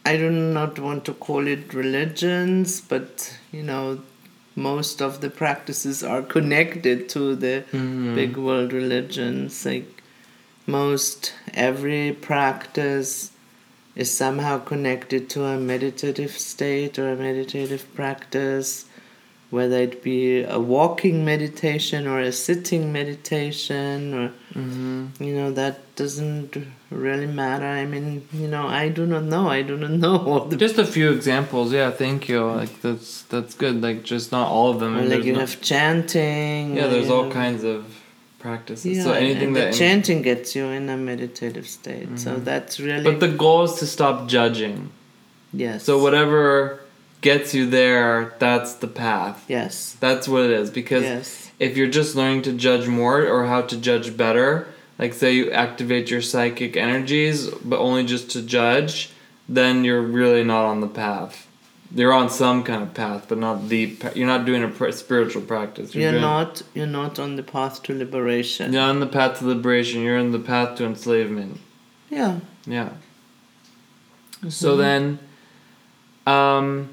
I 0.05 0.17
do 0.17 0.31
not 0.31 0.79
want 0.79 1.05
to 1.07 1.15
call 1.15 1.47
it 1.47 1.73
religions, 1.75 2.81
but 2.81 3.39
you 3.53 3.63
know, 3.63 4.01
most 4.57 5.01
of 5.03 5.21
the 5.21 5.31
practices 5.31 6.03
are 6.03 6.23
connected 6.23 7.09
to 7.11 7.35
the 7.37 7.65
Mhm. 7.73 8.15
big 8.15 8.37
world 8.37 8.73
religions. 8.73 9.65
Like 9.65 10.03
most 10.67 11.33
every 11.55 12.13
practice 12.13 13.32
is 13.95 14.11
somehow 14.17 14.59
connected 14.59 15.29
to 15.31 15.45
a 15.45 15.59
meditative 15.59 16.33
state 16.33 16.99
or 16.99 17.13
a 17.13 17.17
meditative 17.17 17.87
practice, 17.95 18.87
whether 19.51 19.77
it 19.77 20.03
be 20.03 20.43
a 20.43 20.59
walking 20.59 21.25
meditation 21.27 22.07
or 22.07 22.19
a 22.21 22.33
sitting 22.33 22.93
meditation 22.93 24.15
or 24.15 24.33
Mm-hmm. 24.53 25.25
you 25.25 25.35
know 25.35 25.51
that 25.51 25.77
doesn't 25.97 26.59
really 26.91 27.27
matter 27.27 27.65
i 27.65 27.87
mean 27.87 28.29
you 28.35 28.47
know 28.47 28.67
i 28.67 28.91
do 28.91 29.07
not 29.07 29.23
know 29.23 29.49
i 29.49 29.63
do 29.63 29.79
not 29.79 29.93
know 29.93 30.47
Just 30.59 30.77
a 30.77 30.85
few 30.85 31.11
examples, 31.11 31.73
yeah. 31.73 31.91
Thank 31.91 32.29
you. 32.29 32.45
Like 32.45 32.83
that's 32.83 33.23
that's 33.33 33.55
good. 33.55 33.81
Like 33.81 34.03
just 34.03 34.31
not 34.31 34.49
all 34.49 34.69
of 34.73 34.79
them. 34.81 34.99
or 34.99 35.05
like 35.07 35.25
you 35.25 35.37
have 35.37 35.59
chanting 35.63 36.77
yeah, 36.77 36.87
there's 36.89 37.09
all 37.09 37.25
have- 37.25 37.33
kinds 37.33 37.65
of 37.65 37.87
practices. 38.43 38.97
yeah, 38.97 39.05
so 39.05 39.13
anything 39.13 39.53
that. 39.55 39.73
the 39.73 39.79
chanting 39.79 40.21
gets 40.23 40.55
you 40.57 40.65
in 40.79 40.89
a 40.89 40.97
meditative 40.97 41.67
state 41.79 42.09
so 42.25 42.31
Mhm. 42.37 42.45
that's 42.45 42.75
really 42.87 43.05
but 43.05 43.19
the 43.21 43.29
goal 43.45 43.63
is 43.69 43.75
to 43.83 43.87
stop 43.87 44.17
judging. 44.37 44.91
yes 45.65 45.79
So 45.85 45.93
whatever 46.05 46.81
gets 47.29 47.55
you 47.55 47.65
there, 47.81 48.35
that's 48.45 48.73
the 48.85 48.89
path. 49.05 49.37
yes 49.49 49.97
That's 50.01 50.27
what 50.33 50.43
it 50.47 50.53
is. 50.61 50.69
Because 50.81 51.05
yes 51.05 51.29
if 51.67 51.77
you're 51.77 51.95
just 52.01 52.17
learning 52.17 52.43
to 52.49 52.53
judge 52.67 52.87
more 52.89 53.19
or 53.35 53.41
how 53.53 53.63
to 53.71 53.77
judge 53.89 54.09
better, 54.25 54.51
like 54.99 55.13
say 55.15 55.31
you 55.41 55.47
activate 55.53 56.11
your 56.11 56.21
psychic 56.33 56.73
energies, 56.77 57.39
but 57.71 57.79
only 57.79 58.05
just 58.15 58.27
to 58.35 58.41
judge, 58.43 59.11
then 59.59 59.85
you're 59.87 60.03
really 60.21 60.43
not 60.43 60.65
on 60.73 60.81
the 60.81 60.89
path. 61.05 61.35
You're 61.95 62.13
on 62.13 62.31
some 62.31 62.63
kind 62.65 62.83
of 62.83 62.95
path, 62.95 63.27
but 63.29 63.39
not 63.39 63.69
the. 63.69 63.97
You're 64.15 64.27
not 64.27 64.47
doing 64.47 64.63
a 64.65 64.93
spiritual 64.93 65.43
practice. 65.43 65.95
you're 65.95 66.11
doing, 66.11 66.23
not 66.23 66.63
you're 66.75 66.87
not 66.87 67.19
on 67.19 67.37
the 67.37 67.43
path 67.43 67.83
to 67.85 67.95
liberation 67.95 68.73
You're 68.73 68.83
on 68.83 69.01
the 69.01 69.07
path 69.07 69.39
to 69.41 69.47
liberation. 69.47 70.01
You're 70.03 70.19
on 70.19 70.33
the 70.33 70.39
path 70.39 70.79
to 70.79 70.85
enslavement. 70.87 71.59
yeah 72.09 72.41
Yeah. 72.67 72.91
So 74.49 74.75
Mhm. 74.75 74.79
then, 74.79 75.19
um, 76.27 76.89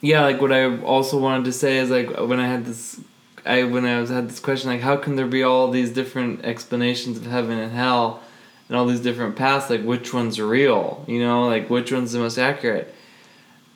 yeah, 0.00 0.22
like 0.22 0.40
what 0.40 0.52
I 0.52 0.78
also 0.82 1.18
wanted 1.18 1.44
to 1.46 1.52
say 1.52 1.78
is 1.78 1.90
like 1.90 2.08
when 2.30 2.40
I 2.40 2.46
had 2.46 2.66
this, 2.66 3.00
I 3.46 3.62
when 3.64 3.84
I 3.86 4.00
was 4.00 4.10
had 4.10 4.28
this 4.28 4.40
question 4.40 4.70
like 4.70 4.80
how 4.80 4.96
can 4.96 5.16
there 5.16 5.26
be 5.26 5.42
all 5.42 5.70
these 5.70 5.90
different 5.90 6.44
explanations 6.44 7.16
of 7.18 7.26
heaven 7.26 7.58
and 7.58 7.72
hell, 7.72 8.20
and 8.68 8.76
all 8.76 8.84
these 8.86 9.00
different 9.00 9.36
paths 9.36 9.70
like 9.70 9.82
which 9.82 10.12
one's 10.12 10.40
real 10.40 11.04
you 11.06 11.20
know 11.20 11.46
like 11.46 11.70
which 11.70 11.92
one's 11.92 12.12
the 12.12 12.18
most 12.18 12.38
accurate. 12.38 12.94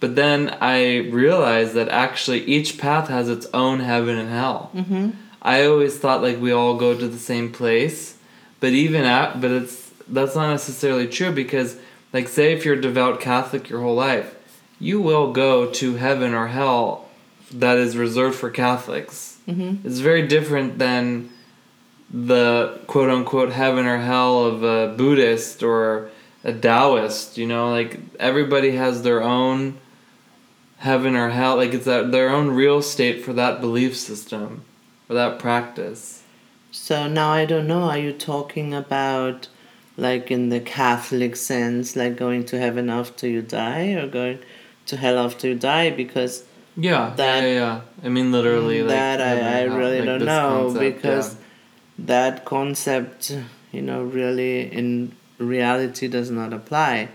But 0.03 0.17
then 0.17 0.57
I 0.61 0.97
realized 0.97 1.75
that 1.75 1.89
actually 1.89 2.43
each 2.43 2.77
path 2.77 3.09
has 3.09 3.29
its 3.29 3.47
own 3.55 3.79
heaven 3.79 4.19
and 4.19 4.29
hell. 4.29 4.73
mm-hmm. 4.75 5.11
I 5.41 5.65
always 5.65 5.97
thought 5.97 6.23
like 6.23 6.41
we 6.41 6.51
all 6.51 6.77
go 6.77 6.99
to 6.99 7.07
the 7.07 7.21
same 7.21 7.53
place, 7.53 8.17
but 8.59 8.73
even 8.73 9.05
at 9.05 9.41
but 9.41 9.53
it's 9.53 9.93
that's 10.09 10.35
not 10.35 10.51
necessarily 10.51 11.07
true 11.07 11.31
because 11.31 11.77
like 12.13 12.27
say 12.27 12.53
if 12.53 12.65
you're 12.65 12.75
a 12.75 12.81
devout 12.81 13.21
Catholic 13.21 13.69
your 13.69 13.81
whole 13.81 13.95
life, 13.95 14.35
you 14.81 15.01
will 15.01 15.33
go 15.33 15.71
to 15.71 15.95
heaven 15.95 16.35
or 16.35 16.49
hell 16.49 17.09
that 17.53 17.79
is 17.79 17.97
reserved 17.97 18.37
for 18.37 18.51
Catholics. 18.51 19.39
Mm-hmm. 19.47 19.87
It's 19.87 20.01
very 20.01 20.27
different 20.27 20.81
than 20.81 21.31
the 22.13 22.81
quote 22.89 23.09
unquote 23.09 23.53
heaven 23.53 23.87
or 23.87 23.99
hell 23.99 24.47
of 24.47 24.65
a 24.65 24.95
Buddhist 24.97 25.63
or 25.63 26.11
a 26.43 26.53
Taoist, 26.53 27.39
you 27.39 27.47
know, 27.47 27.71
like 27.71 28.01
everybody 28.19 28.73
has 28.73 29.03
their 29.03 29.23
own 29.23 29.79
heaven 30.83 31.15
or 31.17 31.31
hell, 31.31 31.57
like 31.57 31.73
it's 31.79 31.87
a, 31.87 32.03
their 32.17 32.29
own 32.37 32.49
real 32.63 32.83
state 32.83 33.25
for 33.25 33.33
that 33.33 33.61
belief 33.61 33.97
system 33.97 34.65
or 35.09 35.15
that 35.15 35.39
practice. 35.39 36.23
So 36.71 37.07
now 37.09 37.31
I 37.31 37.45
don't 37.45 37.67
know. 37.67 37.83
Are 37.93 37.99
you 37.99 38.13
talking 38.13 38.75
about, 38.75 39.49
like 39.97 40.31
in 40.31 40.49
the 40.49 40.61
Catholic 40.61 41.37
sense, 41.37 41.97
like 41.97 42.17
going 42.17 42.45
to 42.47 42.59
heaven 42.59 42.91
after 42.91 43.29
you 43.29 43.43
die, 43.43 43.93
or 43.93 44.07
going 44.09 44.39
to 44.87 44.97
hell 44.97 45.19
after 45.19 45.49
you 45.49 45.55
die? 45.55 45.91
Because 45.91 46.45
Yeah, 46.77 47.13
That- 47.17 47.43
yeah, 47.43 47.49
yeah, 47.49 47.55
yeah. 47.55 47.81
I 48.07 48.09
mean, 48.09 48.33
literally, 48.33 48.81
like 48.83 48.89
that 48.91 49.21
heaven 49.21 49.45
I, 49.45 49.61
I 49.61 49.63
really 49.81 50.01
like 50.01 50.07
don't 50.09 50.25
know 50.25 50.73
concept, 50.73 50.97
because 50.97 51.37
that 51.99 52.45
concept, 52.45 53.37
you 53.71 53.83
know, 53.83 54.03
really 54.03 54.73
in 54.73 55.13
reality 55.39 56.09
does 56.09 56.31
not 56.31 56.53
apply. 56.53 57.09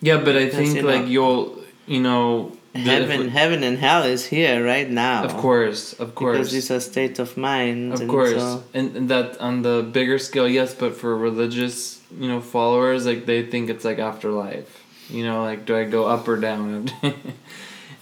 yeah. 0.00 0.16
yeah, 0.16 0.24
but 0.24 0.36
I 0.36 0.44
because, 0.44 0.54
think 0.56 0.76
you 0.76 0.82
know, 0.82 0.88
like 0.94 1.06
you'll, 1.08 1.61
you 1.92 2.00
know, 2.00 2.52
Heaven, 2.74 3.20
we- 3.24 3.28
heaven, 3.40 3.60
and 3.68 3.76
hell 3.86 4.02
is 4.14 4.22
here 4.34 4.64
right 4.64 4.88
now. 4.88 5.24
of 5.28 5.34
course, 5.46 5.92
of 6.04 6.14
course, 6.20 6.36
Because 6.38 6.52
these 6.56 6.70
a 6.70 6.80
state 6.80 7.18
of 7.24 7.36
mind. 7.36 7.92
Of 7.92 8.00
and 8.00 8.08
course, 8.10 8.32
so- 8.40 8.62
and, 8.72 8.96
and 8.96 9.06
that 9.12 9.28
on 9.48 9.54
the 9.68 9.76
bigger 9.96 10.18
scale, 10.28 10.48
yes, 10.48 10.72
but 10.82 10.96
for 11.00 11.12
religious, 11.28 12.00
you 12.22 12.28
know, 12.30 12.40
followers, 12.40 13.04
like 13.04 13.26
they 13.30 13.40
think 13.52 13.68
it's 13.68 13.84
like 13.84 13.98
afterlife. 14.10 14.70
You 15.16 15.22
know, 15.28 15.38
like 15.44 15.60
do 15.68 15.76
I 15.76 15.84
go 15.84 16.02
up 16.14 16.24
or 16.32 16.36
down? 16.48 16.88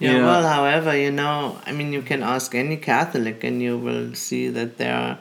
You 0.00 0.08
Yeah, 0.08 0.18
know? 0.18 0.26
well, 0.32 0.44
however, 0.56 0.92
you 0.96 1.10
know, 1.12 1.58
I 1.68 1.72
mean, 1.76 1.92
you 1.92 2.00
can 2.00 2.22
ask 2.22 2.54
any 2.54 2.78
Catholic 2.78 3.44
and 3.44 3.60
you 3.60 3.76
will 3.76 4.14
see 4.14 4.48
that 4.48 4.78
they 4.78 4.88
are 4.88 5.18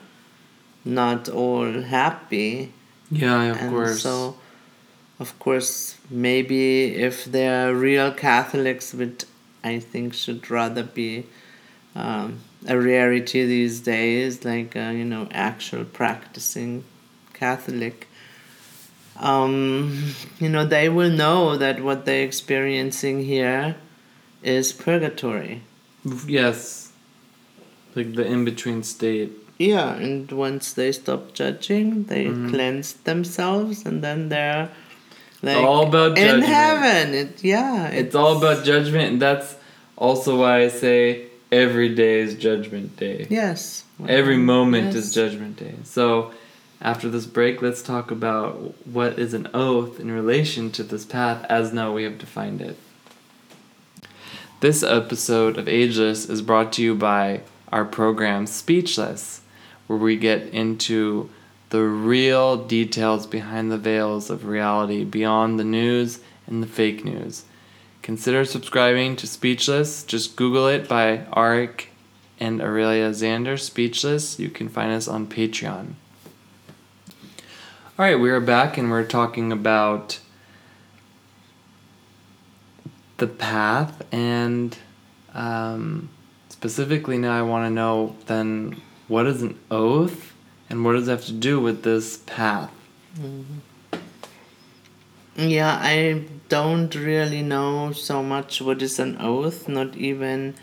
not 0.86 1.28
all 1.28 1.82
happy. 1.98 2.72
yeah, 3.12 3.52
of 3.52 3.58
and 3.60 3.70
course. 3.76 4.02
so, 4.08 4.38
of 5.20 5.38
course, 5.40 5.98
maybe 6.10 6.96
if 6.96 7.26
they're 7.26 7.74
real 7.76 8.12
Catholics, 8.12 8.94
which 8.94 9.26
I 9.64 9.80
think 9.80 10.14
should 10.14 10.50
rather 10.50 10.84
be 10.84 11.26
um, 11.96 12.40
a 12.68 12.80
rarity 12.80 13.46
these 13.46 13.82
days, 13.82 14.46
like, 14.46 14.76
uh, 14.76 14.92
you 14.92 15.06
know, 15.06 15.28
actual 15.32 15.84
practicing 15.86 16.84
Catholic. 17.34 18.08
Um, 19.20 20.14
you 20.40 20.48
know, 20.50 20.66
they 20.66 20.88
will 20.88 21.10
know 21.10 21.58
that 21.58 21.84
what 21.84 22.06
they're 22.06 22.24
experiencing 22.24 23.26
here 23.26 23.76
is 24.42 24.72
purgatory. 24.72 25.64
yes, 26.26 26.92
like 27.96 28.16
the 28.16 28.26
in 28.26 28.46
between 28.46 28.84
state. 28.84 29.32
yeah, 29.58 29.96
and 29.96 30.32
once 30.32 30.72
they 30.72 30.92
stop 30.94 31.34
judging, 31.34 32.06
they 32.06 32.28
Mm-hmm. 32.28 32.50
cleanse 32.50 32.94
themselves, 32.94 33.86
and 33.86 34.02
then 34.02 34.30
they're 34.30 34.70
like 35.42 35.58
all 35.58 35.88
about 35.88 36.16
judgment. 36.18 36.44
in 36.44 36.50
heaven. 36.50 37.14
It 37.14 37.44
yeah, 37.44 37.88
It's 37.88 38.16
all 38.16 38.38
about 38.38 38.66
judgment, 38.66 39.14
and 39.14 39.22
that's 39.22 39.56
also 39.98 40.40
why 40.40 40.62
I 40.64 40.68
say 40.70 41.28
every 41.52 41.94
day 41.96 42.20
is 42.20 42.36
Judgment 42.36 42.96
Day. 42.98 43.28
yes. 43.30 43.84
Every 44.08 44.38
moment 44.38 44.88
Yes. 44.94 44.96
is 44.96 45.14
Judgment 45.14 45.58
Day. 45.58 45.74
So, 45.84 46.32
after 46.82 47.10
this 47.10 47.26
break, 47.26 47.62
let's 47.62 47.82
talk 47.82 48.12
about 48.12 48.74
what 48.88 49.20
is 49.20 49.34
an 49.34 49.50
oath 49.54 50.00
in 50.00 50.10
relation 50.12 50.72
to 50.72 50.84
this 50.84 51.04
path 51.06 51.46
as 51.50 51.74
now 51.74 51.92
we 51.94 52.04
have 52.04 52.18
defined 52.18 52.62
it. 52.62 52.78
This 54.62 54.84
episode 54.84 55.58
of 55.58 55.68
Ageless 55.68 56.30
is 56.30 56.42
brought 56.42 56.72
to 56.74 56.82
you 56.84 56.96
by 56.96 57.42
our 57.72 57.86
program 57.86 58.46
Speechless, 58.46 59.42
where 59.88 60.00
we 60.00 60.16
get 60.16 60.44
into 60.50 61.30
the 61.70 61.84
real 61.84 62.58
details 62.58 63.28
behind 63.28 63.72
the 63.72 63.78
veils 63.78 64.30
of 64.30 64.46
reality 64.46 65.04
beyond 65.04 65.60
the 65.60 65.64
news 65.64 66.20
and 66.48 66.64
the 66.64 66.68
fake 66.68 67.06
news. 67.06 67.46
Consider 68.02 68.44
subscribing 68.44 69.16
to 69.18 69.28
Speechless. 69.28 70.04
Just 70.04 70.36
Google 70.36 70.68
it 70.68 70.88
by 70.88 71.18
Arik 71.34 71.88
and 72.40 72.62
Aurelia 72.62 73.12
Zander, 73.12 73.60
Speechless. 73.60 74.40
You 74.40 74.50
can 74.50 74.68
find 74.68 74.92
us 74.92 75.08
on 75.08 75.28
Patreon. 75.28 75.94
All 78.00 78.06
right, 78.06 78.20
we 78.20 78.32
are 78.32 78.40
back 78.40 78.78
and 78.78 78.90
we're 78.90 79.04
talking 79.04 79.52
about 79.52 80.20
the 83.18 83.28
path 83.28 84.02
and 84.12 84.78
um, 85.34 86.10
specifically 86.48 87.18
now 87.18 87.38
I 87.38 87.42
want 87.42 87.66
to 87.66 87.70
know 87.70 88.16
then 88.26 88.82
what 89.10 89.28
is 89.28 89.42
an 89.42 89.60
oath 89.70 90.34
and 90.70 90.86
what 90.86 90.94
does 90.94 91.08
it 91.08 91.12
have 91.12 91.26
to 91.26 91.34
do 91.34 91.60
with 91.60 91.84
this 91.84 92.18
path? 92.18 92.72
Mm-hmm. 93.18 93.60
Yeah, 95.36 95.80
I 95.82 96.26
don't 96.50 96.94
really 96.94 97.42
know 97.42 97.94
so 97.94 98.22
much 98.22 98.62
what 98.62 98.82
is 98.82 99.00
an 99.00 99.18
oath, 99.20 99.70
not 99.70 99.96
even 99.96 100.56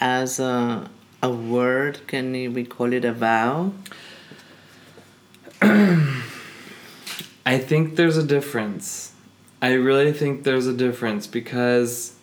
as 0.00 0.38
a 0.38 0.88
a 1.24 1.30
word. 1.30 2.06
Can 2.06 2.32
we 2.52 2.64
call 2.64 2.92
it 2.92 3.04
a 3.04 3.12
vow? 3.12 3.72
I 5.62 7.58
think 7.58 7.96
there's 7.96 8.18
a 8.18 8.22
difference. 8.22 9.12
I 9.62 9.72
really 9.72 10.12
think 10.12 10.44
there's 10.44 10.66
a 10.66 10.74
difference 10.74 11.26
because, 11.26 12.14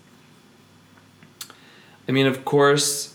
I 2.07 2.11
mean, 2.11 2.27
of 2.27 2.45
course, 2.45 3.10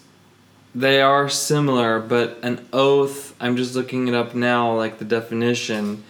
they 0.76 1.00
are 1.00 1.26
similar, 1.26 1.98
but 1.98 2.38
an 2.42 2.68
oath, 2.70 3.34
I'm 3.40 3.56
just 3.56 3.74
looking 3.74 4.08
it 4.08 4.14
up 4.14 4.34
now, 4.34 4.76
like 4.76 4.98
the 4.98 5.06
definition, 5.06 6.04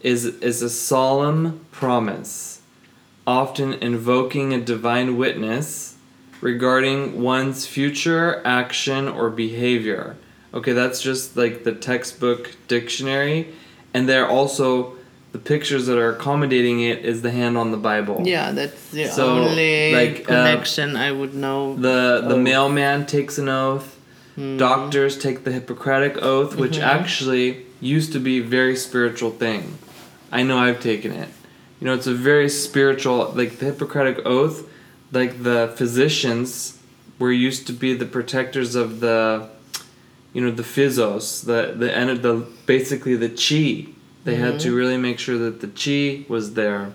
is, 0.00 0.24
is 0.24 0.62
a 0.62 0.70
solemn 0.70 1.58
promise, 1.72 2.62
often 3.26 3.74
invoking 3.74 4.54
a 4.54 4.60
divine 4.60 5.16
witness 5.16 5.96
regarding 6.40 7.20
one's 7.20 7.66
future 7.66 8.40
action 8.44 9.08
or 9.08 9.28
behavior. 9.28 10.16
Okay, 10.54 10.72
that's 10.72 11.02
just 11.02 11.36
like 11.36 11.64
the 11.64 11.72
textbook 11.72 12.54
dictionary, 12.68 13.48
and 13.92 14.08
they're 14.08 14.28
also 14.28 14.94
the 15.32 15.38
pictures 15.38 15.86
that 15.86 15.98
are 15.98 16.10
accommodating 16.14 16.80
it 16.80 17.04
is 17.04 17.22
the 17.22 17.32
hand 17.32 17.58
on 17.58 17.72
the 17.72 17.76
Bible. 17.76 18.22
Yeah, 18.24 18.52
that's 18.52 18.90
the 18.90 19.06
So, 19.06 19.38
only 19.38 19.92
like, 19.92 20.20
uh, 20.20 20.26
connection 20.26 20.94
I 20.94 21.10
would 21.10 21.34
know. 21.34 21.74
The 21.74 22.24
the 22.28 22.36
mailman 22.36 23.06
takes 23.06 23.38
an 23.38 23.48
oath. 23.48 23.98
Mm-hmm. 24.42 24.58
Doctors 24.58 25.16
take 25.16 25.44
the 25.44 25.52
Hippocratic 25.52 26.20
oath, 26.20 26.56
which 26.56 26.72
mm-hmm. 26.72 26.82
actually 26.82 27.64
used 27.80 28.12
to 28.12 28.18
be 28.18 28.38
a 28.38 28.42
very 28.42 28.74
spiritual 28.74 29.30
thing. 29.30 29.78
I 30.32 30.42
know 30.42 30.58
I've 30.58 30.80
taken 30.80 31.12
it. 31.12 31.28
You 31.78 31.86
know, 31.86 31.94
it's 31.94 32.08
a 32.08 32.14
very 32.14 32.48
spiritual 32.48 33.32
like 33.36 33.58
the 33.58 33.66
Hippocratic 33.66 34.26
oath, 34.26 34.68
like 35.12 35.44
the 35.44 35.72
physicians 35.76 36.80
were 37.20 37.30
used 37.30 37.68
to 37.68 37.72
be 37.72 37.94
the 37.94 38.06
protectors 38.06 38.74
of 38.74 38.98
the 38.98 39.48
you 40.32 40.40
know, 40.40 40.50
the 40.50 40.64
physos, 40.64 41.44
the 41.44 41.74
the 41.76 41.94
and 41.96 42.20
the 42.22 42.46
basically 42.66 43.14
the 43.14 43.28
chi. 43.28 43.92
They 44.24 44.36
had 44.36 44.60
to 44.60 44.68
mm-hmm. 44.68 44.76
really 44.76 44.96
make 44.96 45.18
sure 45.18 45.38
that 45.38 45.60
the 45.60 45.68
chi 45.68 46.24
was 46.28 46.54
there. 46.54 46.92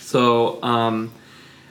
So, 0.00 0.62
um, 0.62 1.12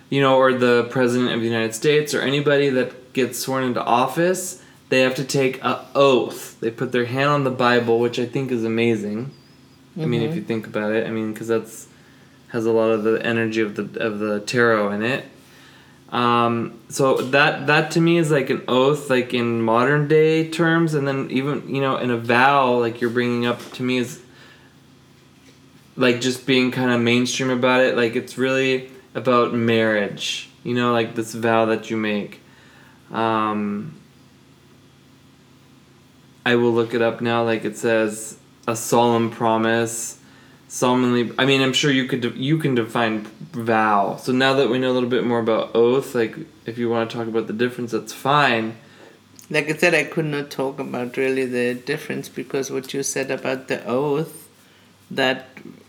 you 0.09 0.21
know, 0.21 0.37
or 0.37 0.53
the 0.53 0.87
president 0.89 1.31
of 1.33 1.41
the 1.41 1.47
United 1.47 1.75
States 1.75 2.13
or 2.13 2.21
anybody 2.21 2.69
that 2.69 2.93
gets 3.25 3.39
sworn 3.39 3.63
into 3.63 3.83
office, 3.83 4.61
they 4.89 5.01
have 5.01 5.15
to 5.15 5.23
take 5.23 5.63
a 5.63 5.85
oath. 5.95 6.59
They 6.59 6.71
put 6.71 6.91
their 6.91 7.05
hand 7.05 7.29
on 7.29 7.43
the 7.43 7.51
Bible, 7.51 7.99
which 7.99 8.19
I 8.19 8.25
think 8.25 8.51
is 8.51 8.63
amazing. 8.63 9.31
I 9.99 10.05
mean, 10.05 10.21
if 10.21 10.35
you 10.35 10.41
think 10.41 10.65
about 10.65 10.93
it, 10.93 11.05
I 11.07 11.11
mean, 11.11 11.33
because 11.33 11.49
that's 11.49 11.87
has 12.49 12.65
a 12.65 12.71
lot 12.71 12.89
of 12.89 13.03
the 13.03 13.23
energy 13.23 13.61
of 13.61 13.75
the 13.75 13.99
of 13.99 14.19
the 14.19 14.39
tarot 14.41 14.91
in 14.91 15.03
it. 15.03 15.25
Um, 16.09 16.79
so 16.89 17.17
that 17.17 17.67
that 17.67 17.91
to 17.91 18.01
me 18.01 18.17
is 18.17 18.31
like 18.31 18.49
an 18.49 18.63
oath, 18.67 19.09
like 19.09 19.33
in 19.33 19.61
modern 19.61 20.07
day 20.07 20.49
terms, 20.49 20.93
and 20.93 21.07
then 21.07 21.29
even 21.31 21.73
you 21.73 21.81
know 21.81 21.97
in 21.97 22.09
a 22.11 22.17
vow, 22.17 22.77
like 22.79 23.01
you're 23.01 23.09
bringing 23.09 23.45
up 23.45 23.59
to 23.73 23.83
me 23.83 23.97
is 23.97 24.21
like 25.95 26.21
just 26.21 26.47
being 26.47 26.71
kind 26.71 26.91
of 26.91 27.01
mainstream 27.01 27.49
about 27.49 27.81
it. 27.81 27.95
Like 27.95 28.15
it's 28.15 28.37
really 28.37 28.89
about 29.13 29.53
marriage, 29.53 30.49
you 30.63 30.73
know, 30.73 30.93
like 30.93 31.15
this 31.15 31.33
vow 31.33 31.65
that 31.65 31.89
you 31.89 31.97
make. 31.97 32.41
Um, 33.11 33.95
I 36.45 36.55
will 36.55 36.71
look 36.71 36.93
it 36.93 37.01
up 37.01 37.21
now. 37.21 37.43
Like 37.43 37.65
it 37.65 37.77
says 37.77 38.37
a 38.67 38.75
solemn 38.75 39.31
promise 39.31 40.17
solemnly 40.67 41.31
i 41.39 41.45
mean 41.45 41.61
i'm 41.61 41.73
sure 41.73 41.89
you 41.89 42.05
could 42.05 42.21
de- 42.21 42.37
you 42.37 42.59
can 42.59 42.75
define 42.75 43.23
vow 43.53 44.15
so 44.17 44.31
now 44.31 44.53
that 44.53 44.69
we 44.69 44.77
know 44.77 44.91
a 44.91 44.93
little 44.93 45.09
bit 45.09 45.25
more 45.25 45.39
about 45.39 45.71
oath 45.73 46.13
like 46.13 46.35
if 46.67 46.77
you 46.77 46.87
want 46.87 47.09
to 47.09 47.17
talk 47.17 47.27
about 47.27 47.47
the 47.47 47.53
difference 47.53 47.91
that's 47.91 48.13
fine 48.13 48.75
Like 49.49 49.69
I 49.69 49.75
said, 49.75 49.95
I 49.95 50.03
could 50.03 50.25
not 50.25 50.51
talk 50.51 50.79
about 50.79 51.17
really 51.17 51.45
the 51.45 51.73
difference 51.73 52.29
because 52.29 52.69
what 52.69 52.93
you 52.93 53.01
said 53.01 53.31
about 53.31 53.67
the 53.67 53.83
oath, 53.85 54.47
that 55.09 55.47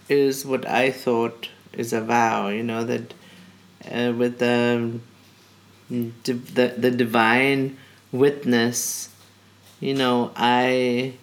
is 0.09 0.46
what 0.46 0.64
I 0.66 0.90
thought 0.90 1.48
is 1.72 1.92
a 1.92 2.00
vow. 2.00 2.48
You 2.48 2.62
know 2.62 2.85
that 2.85 3.12
uh, 3.85 4.12
with 4.16 4.38
the, 4.38 4.56
div- 4.56 5.00
the 5.90 6.74
the 6.79 6.90
divine 6.90 7.76
witness, 8.12 9.09
you 9.81 9.94
know 9.94 10.31
I 10.37 11.14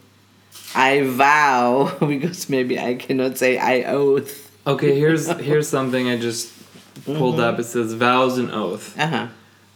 I 0.75 1.01
vow 1.03 1.95
because 1.99 2.49
maybe 2.49 2.77
I 2.80 2.95
cannot 2.95 3.38
say 3.38 3.58
I 3.58 3.84
oath. 3.84 4.51
okay 4.67 4.99
here's 4.99 5.27
here's 5.49 5.69
something 5.69 6.10
i 6.10 6.17
just 6.17 6.51
pulled 7.06 7.39
up 7.39 7.58
it 7.58 7.63
says 7.63 7.93
vows 7.93 8.38
and 8.38 8.51
oath 8.51 8.97
Uh 8.99 9.08
huh. 9.08 9.27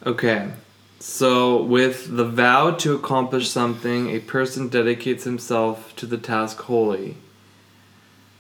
Okay. 0.06 0.52
So, 1.00 1.64
with 1.64 2.16
the 2.16 2.26
vow 2.26 2.72
to 2.84 2.94
accomplish 2.94 3.50
something, 3.50 4.10
a 4.10 4.20
person 4.20 4.68
dedicates 4.68 5.24
himself 5.24 5.96
to 5.96 6.06
the 6.06 6.18
task 6.18 6.60
wholly. 6.62 7.16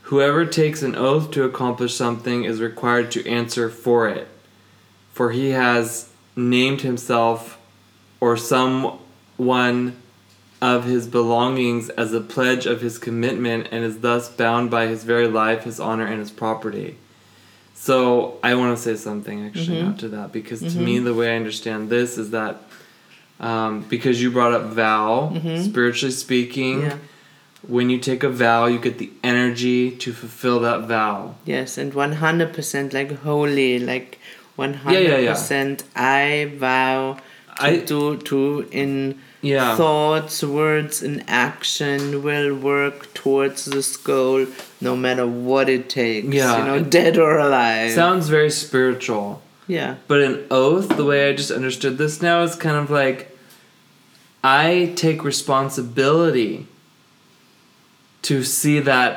Whoever 0.04 0.46
takes 0.46 0.84
an 0.84 0.96
oath 0.96 1.32
to 1.32 1.44
accomplish 1.44 1.96
something 1.96 2.44
is 2.44 2.62
required 2.62 3.10
to 3.12 3.28
answer 3.28 3.68
for 3.70 4.08
it, 4.10 4.28
for 5.12 5.32
he 5.32 5.50
has 5.52 6.11
named 6.36 6.82
himself 6.82 7.60
or 8.20 8.38
someone 8.38 9.96
of 10.62 10.86
his 10.86 11.08
belongings 11.08 11.90
as 11.90 12.14
a 12.14 12.22
pledge 12.22 12.66
of 12.66 12.82
his 12.82 12.98
commitment 13.00 13.68
and 13.72 13.84
is 13.84 14.00
thus 14.02 14.30
bound 14.30 14.70
by 14.70 14.86
his 14.88 15.04
very 15.04 15.28
life, 15.28 15.64
his 15.64 15.80
honor, 15.80 16.06
and 16.06 16.20
his 16.20 16.30
property. 16.32 16.96
So 17.74 18.38
I 18.44 18.54
want 18.56 18.78
to 18.78 18.82
say 18.82 18.96
something 18.96 19.44
actually 19.46 19.82
Mm-hmm. 19.82 19.98
to 19.98 20.08
that 20.10 20.32
because 20.32 20.60
to 20.62 20.80
me 20.80 21.00
the 21.00 21.16
way 21.16 21.34
I 21.34 21.36
understand 21.36 21.90
this 21.90 22.18
is 22.20 22.30
that 22.30 22.62
um, 23.40 23.82
because 23.90 24.22
you 24.22 24.30
brought 24.30 24.54
up 24.54 24.66
vow, 24.68 25.34
spiritually 25.64 26.12
speaking, 26.12 26.82
Mm-hmm. 26.82 26.88
Yeah. 26.90 26.98
when 27.68 27.90
you 27.90 27.98
take 27.98 28.22
a 28.24 28.30
vow, 28.30 28.68
you 28.68 28.78
get 28.78 29.00
the 29.00 29.10
energy 29.24 29.90
to 30.04 30.14
fulfill 30.14 30.60
that 30.60 30.82
vow. 30.88 31.34
Yes, 31.46 31.78
and 31.80 31.92
one 31.96 32.14
hundred 32.14 32.54
percent 32.54 32.94
like 32.94 33.12
holy, 33.24 33.80
like 33.80 34.20
one 34.64 34.74
hundred 34.86 35.26
percent. 35.28 35.84
I 35.96 36.52
vow 36.66 37.18
to 37.60 37.64
I- 37.66 37.78
do 37.94 38.02
to 38.30 38.40
in 38.84 38.92
Yeah. 39.44 39.76
thoughts, 39.82 40.36
words, 40.62 40.96
and 41.08 41.18
action 41.28 42.02
will 42.28 42.52
work 42.74 42.98
towards 43.22 43.62
this 43.66 43.90
goal, 43.98 44.46
no 44.88 44.94
matter 45.06 45.26
what 45.50 45.68
it 45.76 45.84
takes. 46.02 46.28
Yeah, 46.40 46.58
you 46.58 46.64
know, 46.70 46.80
dead 47.00 47.18
or 47.26 47.34
alive. 47.48 47.92
Sounds 48.04 48.26
very 48.38 48.52
spiritual. 48.66 49.28
yeah, 49.68 49.92
But 50.08 50.20
an 50.30 50.38
oath, 50.52 50.90
the 51.00 51.06
way 51.12 51.20
I 51.30 51.32
just 51.42 51.52
understood 51.60 51.96
this 51.98 52.16
now, 52.30 52.38
is 52.48 52.54
kind 52.68 52.78
of 52.84 52.88
like 53.02 53.20
I 54.44 54.94
take 55.04 55.20
responsibility 55.34 56.54
to 58.24 58.36
see 58.44 58.80
that 58.92 59.14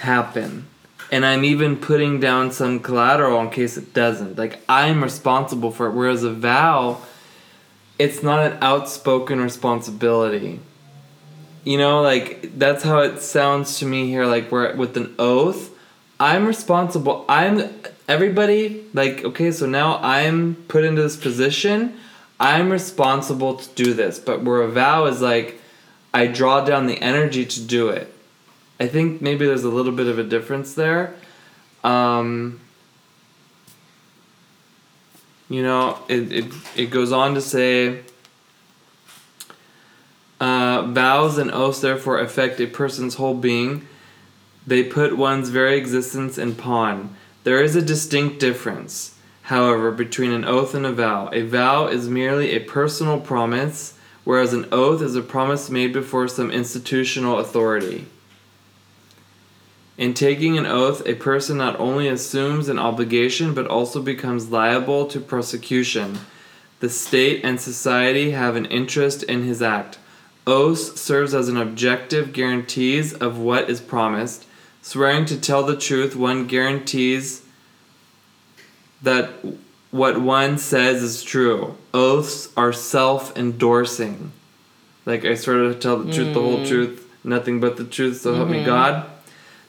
happen. 0.00 0.66
And 1.14 1.24
I'm 1.24 1.44
even 1.44 1.76
putting 1.76 2.18
down 2.18 2.50
some 2.50 2.80
collateral 2.80 3.40
in 3.40 3.50
case 3.50 3.76
it 3.76 3.94
doesn't. 3.94 4.36
Like, 4.36 4.58
I'm 4.68 4.98
responsible 5.00 5.70
for 5.70 5.86
it. 5.86 5.92
Whereas 5.92 6.24
a 6.24 6.32
vow, 6.32 7.02
it's 8.00 8.20
not 8.20 8.44
an 8.44 8.58
outspoken 8.60 9.40
responsibility. 9.40 10.58
you 11.64 11.78
know, 11.78 12.02
like 12.02 12.58
that's 12.58 12.82
how 12.84 12.98
it 13.00 13.20
sounds 13.20 13.78
to 13.78 13.86
me 13.86 14.06
here. 14.06 14.26
Like 14.26 14.52
we're 14.52 14.74
with 14.76 14.96
an 14.96 15.14
oath. 15.18 15.70
I'm 16.20 16.46
responsible. 16.46 17.24
I'm 17.28 17.70
everybody. 18.06 18.84
Like 18.92 19.24
okay, 19.24 19.50
so 19.50 19.66
now 19.66 19.98
I'm 20.02 20.56
put 20.68 20.84
into 20.84 21.02
this 21.02 21.16
position. 21.16 21.96
I'm 22.38 22.70
responsible 22.70 23.56
to 23.56 23.68
do 23.74 23.94
this. 23.94 24.18
But 24.18 24.42
where 24.42 24.62
a 24.62 24.68
vow 24.70 25.06
is 25.06 25.22
like, 25.22 25.60
I 26.12 26.26
draw 26.26 26.64
down 26.64 26.86
the 26.86 27.00
energy 27.00 27.46
to 27.46 27.60
do 27.62 27.88
it. 27.88 28.13
I 28.80 28.88
think 28.88 29.22
maybe 29.22 29.46
there's 29.46 29.64
a 29.64 29.68
little 29.68 29.92
bit 29.92 30.06
of 30.08 30.18
a 30.18 30.24
difference 30.24 30.74
there. 30.74 31.14
Um, 31.84 32.60
you 35.48 35.62
know, 35.62 35.98
it, 36.08 36.32
it, 36.32 36.52
it 36.74 36.86
goes 36.86 37.12
on 37.12 37.34
to 37.34 37.40
say 37.40 38.00
uh, 40.40 40.82
vows 40.82 41.38
and 41.38 41.50
oaths 41.50 41.80
therefore 41.80 42.18
affect 42.18 42.60
a 42.60 42.66
person's 42.66 43.14
whole 43.14 43.34
being. 43.34 43.86
They 44.66 44.82
put 44.82 45.16
one's 45.16 45.50
very 45.50 45.76
existence 45.76 46.38
in 46.38 46.54
pawn. 46.54 47.14
There 47.44 47.62
is 47.62 47.76
a 47.76 47.82
distinct 47.82 48.40
difference, 48.40 49.16
however, 49.42 49.90
between 49.90 50.32
an 50.32 50.44
oath 50.44 50.74
and 50.74 50.86
a 50.86 50.92
vow. 50.92 51.28
A 51.32 51.42
vow 51.42 51.86
is 51.86 52.08
merely 52.08 52.52
a 52.52 52.60
personal 52.60 53.20
promise, 53.20 53.96
whereas 54.24 54.54
an 54.54 54.66
oath 54.72 55.02
is 55.02 55.14
a 55.14 55.22
promise 55.22 55.68
made 55.68 55.92
before 55.92 56.26
some 56.26 56.50
institutional 56.50 57.38
authority. 57.38 58.06
In 59.96 60.12
taking 60.12 60.58
an 60.58 60.66
oath, 60.66 61.06
a 61.06 61.14
person 61.14 61.56
not 61.56 61.78
only 61.78 62.08
assumes 62.08 62.68
an 62.68 62.78
obligation 62.78 63.54
but 63.54 63.66
also 63.66 64.02
becomes 64.02 64.50
liable 64.50 65.06
to 65.06 65.20
prosecution. 65.20 66.18
The 66.80 66.90
state 66.90 67.44
and 67.44 67.60
society 67.60 68.32
have 68.32 68.56
an 68.56 68.66
interest 68.66 69.22
in 69.22 69.44
his 69.44 69.62
act. 69.62 69.98
Oaths 70.46 71.00
serves 71.00 71.32
as 71.32 71.48
an 71.48 71.56
objective 71.56 72.32
guarantees 72.32 73.14
of 73.14 73.38
what 73.38 73.70
is 73.70 73.80
promised. 73.80 74.46
Swearing 74.82 75.24
to 75.26 75.40
tell 75.40 75.62
the 75.62 75.76
truth, 75.76 76.14
one 76.14 76.46
guarantees 76.46 77.42
that 79.00 79.30
what 79.90 80.20
one 80.20 80.58
says 80.58 81.02
is 81.02 81.22
true. 81.22 81.76
Oaths 81.94 82.48
are 82.56 82.72
self-endorsing. 82.72 84.32
Like 85.06 85.24
I 85.24 85.36
swear 85.36 85.68
to 85.68 85.74
tell 85.74 85.98
the 85.98 86.12
truth, 86.12 86.34
the 86.34 86.40
whole 86.40 86.58
mm. 86.58 86.68
truth, 86.68 87.08
nothing 87.22 87.60
but 87.60 87.76
the 87.76 87.84
truth, 87.84 88.20
so 88.20 88.34
help 88.34 88.48
me 88.48 88.58
mm-hmm. 88.58 88.66
God. 88.66 89.10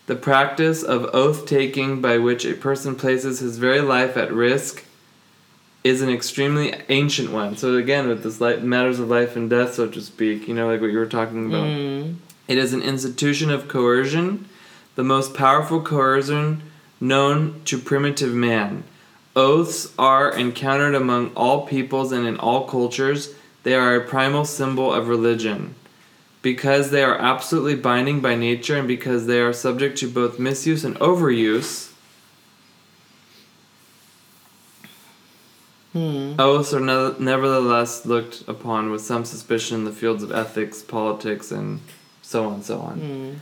The 0.08 0.16
practice 0.16 0.84
of 0.84 1.10
oath 1.14 1.48
taking 1.48 2.00
by 2.00 2.20
which 2.20 2.46
a 2.46 2.54
person 2.54 2.96
places 2.96 3.40
his 3.40 3.58
very 3.58 3.82
life 3.82 4.16
at 4.18 4.32
risk 4.32 4.86
is 5.84 6.02
an 6.02 6.10
extremely 6.10 6.76
ancient 6.90 7.32
one. 7.32 7.58
So 7.58 7.76
again, 7.76 8.08
with 8.08 8.24
this 8.24 8.40
li- 8.40 8.58
matters 8.58 9.00
of 9.00 9.10
life 9.10 9.36
and 9.36 9.50
death, 9.50 9.76
so 9.76 9.88
to 9.88 10.02
speak, 10.02 10.48
you 10.48 10.54
know, 10.54 10.68
like 10.68 10.82
what 10.82 10.92
you 10.92 11.00
were 11.00 11.06
talking 11.08 11.48
about. 11.48 11.66
Mm-hmm. 11.66 12.14
It 12.48 12.58
is 12.58 12.74
an 12.74 12.84
institution 12.84 13.50
of 13.50 13.68
coercion, 13.68 14.48
the 14.96 15.04
most 15.04 15.34
powerful 15.34 15.82
coercion 15.82 16.62
known 17.00 17.62
to 17.66 17.78
primitive 17.80 18.34
man. 18.34 18.84
Oaths 19.36 19.92
are 19.98 20.32
encountered 20.36 20.96
among 20.96 21.34
all 21.36 21.66
peoples 21.66 22.12
and 22.12 22.28
in 22.28 22.38
all 22.38 22.68
cultures. 22.68 23.34
They 23.64 23.74
are 23.74 23.96
a 23.96 24.08
primal 24.08 24.46
symbol 24.46 24.94
of 24.94 25.08
religion 25.08 25.76
because 26.46 26.92
they 26.92 27.04
are 27.04 27.18
absolutely 27.18 27.74
binding 27.74 28.22
by 28.22 28.36
nature 28.36 28.78
and 28.78 28.88
because 28.88 29.26
they 29.26 29.40
are 29.40 29.52
subject 29.52 29.98
to 29.98 30.08
both 30.08 30.38
misuse 30.38 30.86
and 30.86 30.96
overuse, 31.00 31.92
hmm. 35.92 36.36
oaths 36.38 36.72
are 36.72 36.80
ne- 36.80 37.16
nevertheless 37.18 38.06
looked 38.06 38.48
upon 38.48 38.92
with 38.92 39.02
some 39.02 39.26
suspicion 39.26 39.80
in 39.80 39.86
the 39.86 39.92
fields 39.92 40.22
of 40.22 40.32
ethics, 40.32 40.84
politics, 40.84 41.52
and 41.52 41.80
so 42.22 42.46
on 42.46 42.54
and 42.54 42.64
so 42.64 42.78
on. 42.80 43.00
Hmm. 43.00 43.34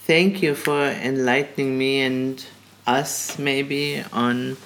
Thank 0.00 0.42
you 0.42 0.56
for 0.56 0.82
enlightening 0.82 1.78
me 1.78 2.00
and 2.00 2.44
us 2.88 3.38
maybe 3.38 4.02
on 4.12 4.56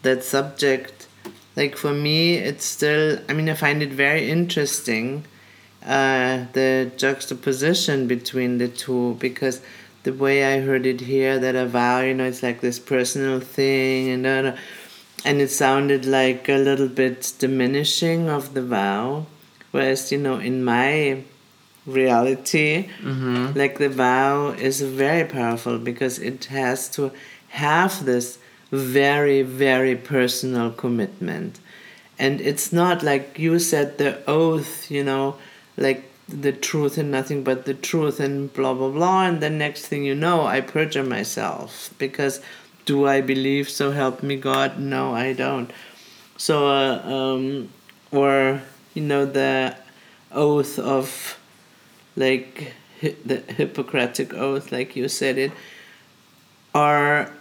that 0.00 0.24
subject. 0.24 1.06
Like 1.54 1.76
for 1.76 1.92
me, 1.92 2.36
it's 2.36 2.64
still, 2.64 3.18
I 3.28 3.34
mean, 3.34 3.50
I 3.50 3.52
find 3.52 3.82
it 3.82 3.90
very 3.90 4.30
interesting 4.30 5.26
uh, 5.84 6.44
the 6.52 6.90
juxtaposition 6.96 8.06
between 8.06 8.58
the 8.58 8.68
two 8.68 9.14
because 9.18 9.60
the 10.02 10.12
way 10.12 10.44
I 10.54 10.60
heard 10.60 10.86
it 10.86 11.00
here, 11.02 11.38
that 11.38 11.54
a 11.54 11.66
vow, 11.66 12.00
you 12.00 12.14
know, 12.14 12.24
it's 12.24 12.42
like 12.42 12.60
this 12.60 12.78
personal 12.78 13.40
thing 13.40 14.08
and 14.10 14.26
uh, 14.26 14.56
and 15.24 15.40
it 15.40 15.50
sounded 15.50 16.06
like 16.06 16.48
a 16.48 16.56
little 16.56 16.88
bit 16.88 17.32
diminishing 17.38 18.28
of 18.30 18.54
the 18.54 18.62
vow, 18.62 19.26
whereas 19.70 20.10
you 20.10 20.18
know 20.18 20.38
in 20.38 20.64
my 20.64 21.22
reality, 21.86 22.88
like 23.54 23.78
the 23.78 23.88
vow 23.88 24.50
is 24.50 24.80
very 24.80 25.28
powerful 25.28 25.78
because 25.78 26.18
it 26.18 26.46
has 26.46 26.88
to 26.90 27.12
have 27.48 28.04
this 28.06 28.38
very 28.70 29.42
very 29.42 29.96
personal 29.96 30.70
commitment, 30.70 31.60
and 32.18 32.40
it's 32.40 32.72
not 32.72 33.02
like 33.02 33.38
you 33.38 33.58
said 33.58 33.98
the 33.98 34.22
oath, 34.26 34.90
you 34.90 35.04
know, 35.04 35.36
like 35.80 36.04
the 36.28 36.52
truth 36.52 36.96
and 36.96 37.10
nothing 37.10 37.42
but 37.42 37.64
the 37.64 37.74
truth 37.74 38.20
and 38.20 38.52
blah 38.52 38.72
blah 38.72 38.90
blah 38.90 39.24
and 39.24 39.40
the 39.42 39.50
next 39.50 39.86
thing 39.86 40.04
you 40.04 40.14
know 40.14 40.46
i 40.46 40.60
perjure 40.60 41.02
myself 41.02 41.92
because 41.98 42.40
do 42.84 43.06
i 43.06 43.20
believe 43.20 43.68
so 43.68 43.92
help 43.92 44.22
me 44.22 44.36
god? 44.36 44.78
No 44.78 45.14
i 45.14 45.32
don't. 45.32 45.70
So 46.36 46.68
uh, 46.68 47.02
um, 47.04 47.68
or 48.10 48.62
you 48.94 49.02
know 49.02 49.26
the 49.26 49.76
oath 50.32 50.78
of 50.78 51.38
like 52.16 52.72
the 53.00 53.36
hippocratic 53.58 54.34
oath 54.34 54.72
like 54.72 54.96
you 54.96 55.08
said 55.08 55.38
it 55.38 55.52
are 56.74 57.32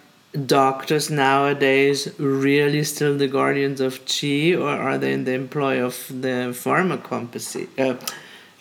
doctors 0.45 1.09
nowadays 1.09 2.13
really 2.19 2.83
still 2.83 3.17
the 3.17 3.27
guardians 3.27 3.81
of 3.81 4.05
chi 4.05 4.53
or 4.53 4.69
are 4.69 4.97
they 4.97 5.13
in 5.13 5.23
the 5.23 5.33
employ 5.33 5.81
of 5.83 6.07
the 6.09 6.53
pharma 6.63 7.03
company, 7.03 7.67
uh, 7.79 7.95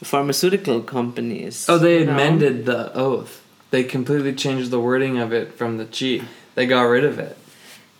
pharmaceutical 0.03 0.81
companies 0.83 1.67
Oh, 1.69 1.79
they 1.79 2.01
you 2.01 2.05
know? 2.07 2.13
amended 2.13 2.67
the 2.67 2.93
oath. 2.95 3.43
They 3.71 3.85
completely 3.85 4.33
changed 4.35 4.71
the 4.71 4.81
wording 4.81 5.19
of 5.19 5.33
it 5.33 5.53
from 5.55 5.77
the 5.77 5.85
chi. 5.85 6.25
They 6.55 6.67
got 6.67 6.83
rid 6.83 7.05
of 7.05 7.19
it. 7.19 7.37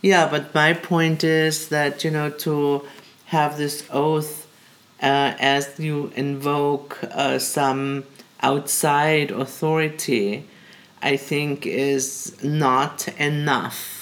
Yeah, 0.01 0.29
but 0.31 0.55
my 0.55 0.73
point 0.75 1.25
is 1.25 1.69
that 1.69 2.05
you 2.05 2.11
know 2.11 2.31
to 2.31 2.85
have 3.27 3.59
this 3.59 3.85
oath 3.91 4.47
uh, 5.03 5.35
as 5.39 5.79
you 5.79 6.13
invoke 6.17 6.99
uh, 7.13 7.39
some 7.39 8.05
outside 8.41 9.31
authority, 9.31 10.45
I 11.03 11.17
think 11.17 11.67
is 11.67 12.37
not 12.43 13.09
enough 13.19 13.98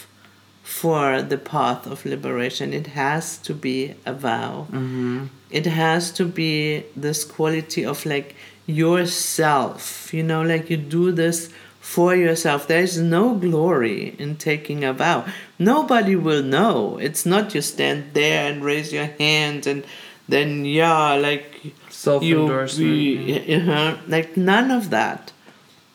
for 0.67 1.23
the 1.23 1.39
path 1.39 1.87
of 1.87 2.05
liberation. 2.05 2.73
It 2.75 2.89
has 2.89 3.39
to 3.39 3.55
be 3.55 3.95
a 4.05 4.13
vow. 4.13 4.67
Mm-hmm. 4.73 5.27
It 5.49 5.65
has 5.67 6.11
to 6.19 6.25
be 6.25 6.83
this 6.97 7.23
quality 7.25 7.85
of 7.87 8.05
like 8.05 8.35
yourself. 8.67 10.13
You 10.13 10.25
know, 10.25 10.43
like 10.43 10.69
you 10.69 10.77
do 10.77 11.13
this 11.13 11.51
for 11.81 12.17
yourself. 12.17 12.67
There 12.67 12.83
is 12.83 12.99
no 12.99 13.35
glory 13.37 14.17
in 14.19 14.37
taking 14.39 14.83
a 14.83 14.93
vow. 14.93 15.25
Nobody 15.57 16.17
will 16.17 16.43
know. 16.43 16.99
It's 16.99 17.25
not 17.25 17.55
you 17.55 17.63
stand 17.63 18.13
there 18.13 18.51
and 18.51 18.65
raise 18.65 18.93
your 18.93 19.07
hand 19.21 19.69
and 19.69 19.85
then 20.29 20.65
yeah, 20.65 21.15
like 21.15 21.75
Self 21.91 22.25
endorsement. 22.25 22.91
we- 22.91 23.55
uh-huh. 23.55 23.99
like 24.09 24.37
none 24.37 24.73
of 24.73 24.91
that. 24.91 25.31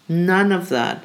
None 0.07 0.53
of 0.53 0.69
that. 0.69 1.03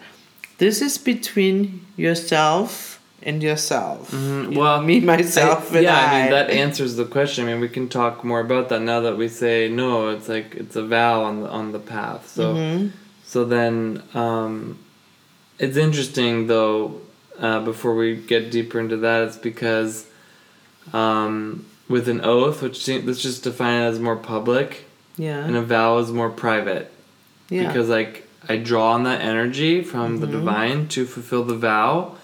This 0.58 0.80
is 0.80 0.98
between 0.98 1.84
yourself 1.96 2.95
and 3.26 3.42
yourself. 3.42 4.10
Mhm. 4.12 4.52
You 4.52 4.58
Well, 4.60 4.80
know, 4.80 4.86
me, 4.86 5.00
myself, 5.00 5.72
I, 5.72 5.76
and 5.78 5.84
yeah, 5.84 5.96
I. 6.00 6.04
I 6.18 6.22
mean 6.22 6.30
that 6.30 6.48
answers 6.50 6.94
the 6.96 7.04
question. 7.04 7.44
I 7.44 7.46
mean, 7.52 7.60
we 7.60 7.68
can 7.68 7.88
talk 7.88 8.24
more 8.24 8.40
about 8.40 8.68
that 8.70 8.80
now 8.82 9.00
that 9.00 9.16
we 9.18 9.28
say 9.28 9.68
no. 9.68 10.08
It's 10.14 10.28
like 10.28 10.54
it's 10.62 10.76
a 10.76 10.84
vow 10.96 11.16
on 11.28 11.34
the 11.42 11.48
on 11.48 11.72
the 11.72 11.78
path. 11.94 12.22
So 12.38 12.44
Mhm. 12.54 12.90
so 13.32 13.44
then 13.44 14.02
um, 14.14 14.78
it's 15.58 15.76
interesting 15.76 16.46
though. 16.46 16.78
Uh, 17.38 17.60
before 17.60 17.94
we 17.94 18.16
get 18.32 18.50
deeper 18.50 18.80
into 18.80 18.96
that, 18.96 19.18
it's 19.26 19.36
because 19.36 20.06
um, 20.94 21.66
with 21.88 22.08
an 22.08 22.20
oath, 22.24 22.62
which 22.62 22.88
let's 22.88 23.20
just 23.20 23.42
define 23.44 23.82
it 23.82 23.86
as 23.86 23.98
more 23.98 24.16
public, 24.16 24.84
Yeah. 25.18 25.44
and 25.44 25.54
a 25.56 25.60
vow 25.62 25.98
is 25.98 26.10
more 26.12 26.30
private. 26.30 26.86
yeah. 27.48 27.66
because 27.68 27.88
like 27.88 28.26
I 28.48 28.56
draw 28.56 28.92
on 28.96 29.02
that 29.04 29.20
energy 29.20 29.74
from 29.82 30.18
the 30.22 30.26
Mhm. 30.26 30.32
divine 30.38 30.88
to 30.88 31.04
fulfill 31.06 31.44
the 31.44 31.54
vow, 31.54 32.16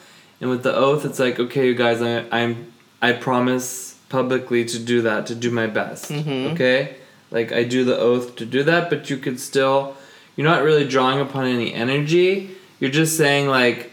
and 0.43 0.51
with 0.51 0.63
the 0.63 0.75
oath, 0.75 1.07
it's 1.07 1.19
like 1.19 1.39
okay, 1.41 1.67
you 1.69 1.75
guys, 1.75 2.03
I, 2.03 2.27
I'm 2.31 2.73
I 3.01 3.13
promise 3.13 3.97
publicly 4.11 4.65
to 4.67 4.79
do 4.79 5.01
that, 5.03 5.27
to 5.29 5.35
do 5.35 5.51
my 5.51 5.67
best. 5.67 6.11
Mhm. 6.11 6.53
Okay, 6.53 6.97
like 7.31 7.51
I 7.53 7.65
do 7.65 7.85
the 7.85 7.97
oath 7.97 8.37
to 8.37 8.45
do 8.45 8.63
that, 8.65 8.91
but 8.91 9.09
you 9.09 9.17
could 9.17 9.41
still, 9.41 9.97
you're 10.37 10.47
not 10.47 10.63
really 10.63 10.87
drawing 10.87 11.19
upon 11.21 11.47
any 11.47 11.73
energy. 11.73 12.51
You're 12.79 12.91
just 12.91 13.17
saying 13.17 13.49
like, 13.49 13.93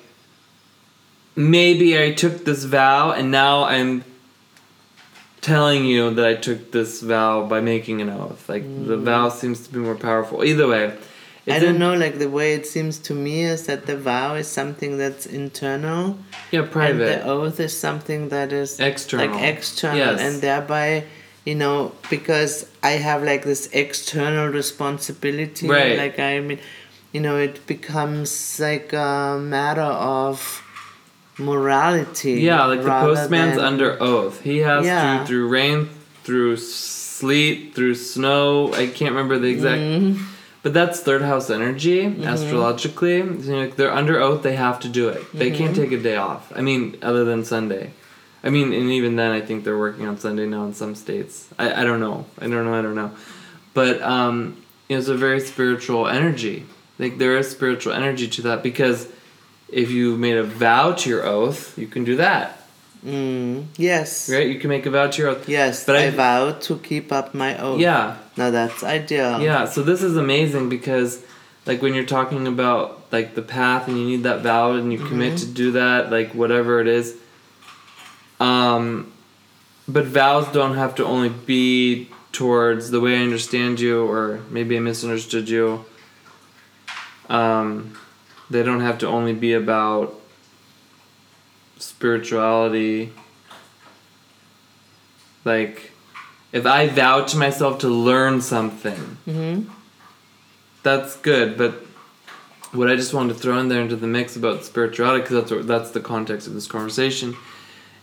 maybe 1.35 1.97
I 2.01 2.11
took 2.11 2.43
this 2.45 2.63
vow 2.65 3.11
and 3.11 3.31
now 3.31 3.63
I'm 3.63 4.03
telling 5.41 5.85
you 5.85 6.13
that 6.15 6.25
I 6.25 6.35
took 6.35 6.71
this 6.71 7.01
vow 7.01 7.45
by 7.45 7.61
making 7.61 8.01
an 8.01 8.09
oath. 8.09 8.49
Like 8.49 8.63
the 8.87 8.97
vow 8.97 9.29
seems 9.29 9.65
to 9.67 9.73
be 9.73 9.79
more 9.79 9.95
powerful. 9.95 10.43
Either 10.43 10.67
way, 10.67 10.93
Mm. 11.49 11.55
I 11.55 11.59
don't 11.59 11.79
know, 11.79 11.93
like 11.95 12.19
the 12.19 12.29
way 12.29 12.53
it 12.53 12.65
seems 12.67 12.97
to 13.07 13.13
me 13.13 13.43
is 13.43 13.65
that 13.67 13.85
the 13.85 13.97
vow 13.97 14.35
is 14.35 14.47
something 14.47 14.97
that's 14.97 15.25
internal, 15.25 16.17
Yeah, 16.51 16.65
private. 16.69 17.01
and 17.01 17.21
the 17.21 17.25
oath 17.27 17.59
is 17.59 17.77
something 17.77 18.29
that 18.29 18.51
is 18.53 18.79
external, 18.79 19.27
like 19.35 19.43
external, 19.55 19.97
Yes. 19.97 20.19
and 20.21 20.41
thereby, 20.41 21.05
you 21.45 21.55
know, 21.55 21.93
because 22.09 22.67
I 22.83 22.91
have 23.07 23.23
like 23.23 23.43
this 23.43 23.67
external 23.73 24.47
responsibility, 24.49 25.67
Right. 25.67 25.97
Like 25.97 26.19
I 26.19 26.39
mean, 26.39 26.59
you 27.13 27.21
know, 27.21 27.37
it 27.37 27.65
becomes 27.65 28.59
like 28.59 28.93
a 28.93 29.39
matter 29.41 29.81
of 29.81 30.61
morality. 31.37 32.33
Yeah, 32.41 32.65
like 32.65 32.83
the 32.83 32.89
postman's 32.89 33.55
than- 33.55 33.65
under 33.65 33.97
oath. 34.01 34.41
He 34.41 34.57
has 34.59 34.85
Yeah. 34.85 35.19
to 35.19 35.25
through 35.25 35.47
rain, 35.47 35.89
through 36.23 36.57
sleet, 36.57 37.73
through 37.75 37.95
snow. 37.95 38.71
I 38.73 38.87
can't 38.87 39.11
remember 39.11 39.39
the 39.39 39.47
exact. 39.49 39.81
Mhm. 39.81 40.19
But 40.61 40.73
that's 40.73 40.99
third 40.99 41.21
house 41.21 41.49
energy 41.49 42.03
Mm-hmm. 42.03 42.23
astrologically. 42.23 43.41
So, 43.43 43.51
like 43.53 43.75
they're 43.77 43.93
under 43.93 44.19
oath, 44.19 44.43
they 44.43 44.55
have 44.55 44.79
to 44.81 44.89
do 44.89 45.07
it. 45.09 45.21
They 45.33 45.51
can't 45.51 45.73
Mm-hmm. 45.73 45.81
take 45.81 45.91
a 45.93 46.01
day 46.03 46.17
off. 46.17 46.51
I 46.55 46.61
mean, 46.61 46.97
other 47.01 47.23
than 47.25 47.45
Sunday. 47.45 47.91
I 48.43 48.49
mean, 48.49 48.71
and 48.73 48.89
even 48.91 49.15
then, 49.17 49.31
I 49.31 49.41
think 49.41 49.63
they're 49.65 49.77
working 49.77 50.07
on 50.07 50.17
Sunday 50.17 50.45
now 50.45 50.63
in 50.65 50.73
some 50.73 50.95
states. 50.95 51.47
I, 51.57 51.81
I 51.81 51.83
don't 51.83 51.99
know. 51.99 52.25
I 52.39 52.47
don't 52.47 52.65
know. 52.65 52.73
I 52.73 52.81
don't 52.81 52.95
know. 52.95 53.11
But 53.73 54.01
um, 54.01 54.63
it's 54.87 55.07
a 55.09 55.15
very 55.15 55.39
spiritual 55.41 56.07
energy. 56.07 56.65
Like 56.97 57.17
there 57.17 57.37
is 57.37 57.49
spiritual 57.49 57.93
energy 57.93 58.27
to 58.29 58.41
that 58.43 58.63
because 58.63 59.07
if 59.69 59.91
you 59.91 60.17
made 60.17 60.35
a 60.37 60.43
vow 60.43 60.93
to 60.93 61.09
your 61.09 61.25
oath, 61.25 61.77
you 61.77 61.87
can 61.87 62.03
do 62.03 62.15
that, 62.17 62.58
Mm, 63.05 63.65
yes. 63.77 64.29
right? 64.29 64.47
You 64.47 64.59
can 64.59 64.69
make 64.69 64.85
a 64.85 64.89
vow 64.89 65.07
to 65.07 65.21
your 65.21 65.31
oath. 65.31 65.47
Yes, 65.47 65.85
But 65.85 65.95
I, 65.95 66.07
I- 66.07 66.09
vow 66.09 66.51
to 66.51 66.77
keep 66.79 67.11
up 67.11 67.33
my 67.33 67.57
oath. 67.57 67.79
Yeah, 67.79 68.17
Now 68.35 68.51
that's 68.51 68.83
ideal. 68.83 69.39
Yeah, 69.41 69.65
so 69.65 69.83
this 69.83 70.03
is 70.03 70.17
amazing 70.17 70.67
because 70.69 71.23
like 71.65 71.81
when 71.81 71.93
you're 71.93 72.05
talking 72.05 72.45
about 72.47 73.01
like 73.11 73.35
the 73.35 73.41
path 73.41 73.87
and 73.87 73.97
you 73.97 74.05
need 74.05 74.23
that 74.23 74.41
vow 74.41 74.73
and 74.73 74.91
you 74.91 74.99
commit 74.99 75.37
to 75.39 75.45
do 75.45 75.71
that, 75.73 76.11
like 76.11 76.33
whatever 76.35 76.79
it 76.81 76.87
is. 76.87 77.15
Um 78.39 79.11
but 79.87 80.05
vows 80.05 80.47
don't 80.51 80.75
have 80.75 80.95
to 80.95 81.05
only 81.05 81.29
be 81.29 82.09
towards 82.31 82.91
the 82.91 82.99
way 83.01 83.17
I 83.17 83.23
understand 83.23 83.79
you 83.79 84.05
or 84.05 84.39
maybe 84.49 84.77
I 84.77 84.79
misunderstood 84.79 85.47
you. 85.49 85.85
Um 87.29 87.97
they 88.49 88.63
don't 88.63 88.81
have 88.81 88.97
to 88.99 89.07
only 89.07 89.33
be 89.33 89.53
about 89.53 90.18
spirituality. 91.79 93.11
Like 95.43 95.91
if 96.51 96.65
I 96.65 96.87
vow 96.87 97.23
to 97.25 97.37
myself 97.37 97.79
to 97.79 97.89
learn 97.89 98.41
something, 98.41 99.17
hmm 99.25 99.61
that's 100.81 101.17
good. 101.17 101.57
But 101.57 101.73
what 102.71 102.89
I 102.89 102.95
just 102.95 103.13
wanted 103.13 103.33
to 103.33 103.39
throw 103.39 103.57
in 103.59 103.67
there 103.67 103.81
into 103.81 103.97
the 103.97 104.07
mix 104.07 104.35
about 104.37 104.63
spirituality, 104.63 105.21
because 105.21 105.35
that's 105.41 105.51
what, 105.51 105.67
that's 105.67 105.91
the 105.91 105.99
context 105.99 106.47
of 106.47 106.53
this 106.53 106.67
conversation, 106.67 107.35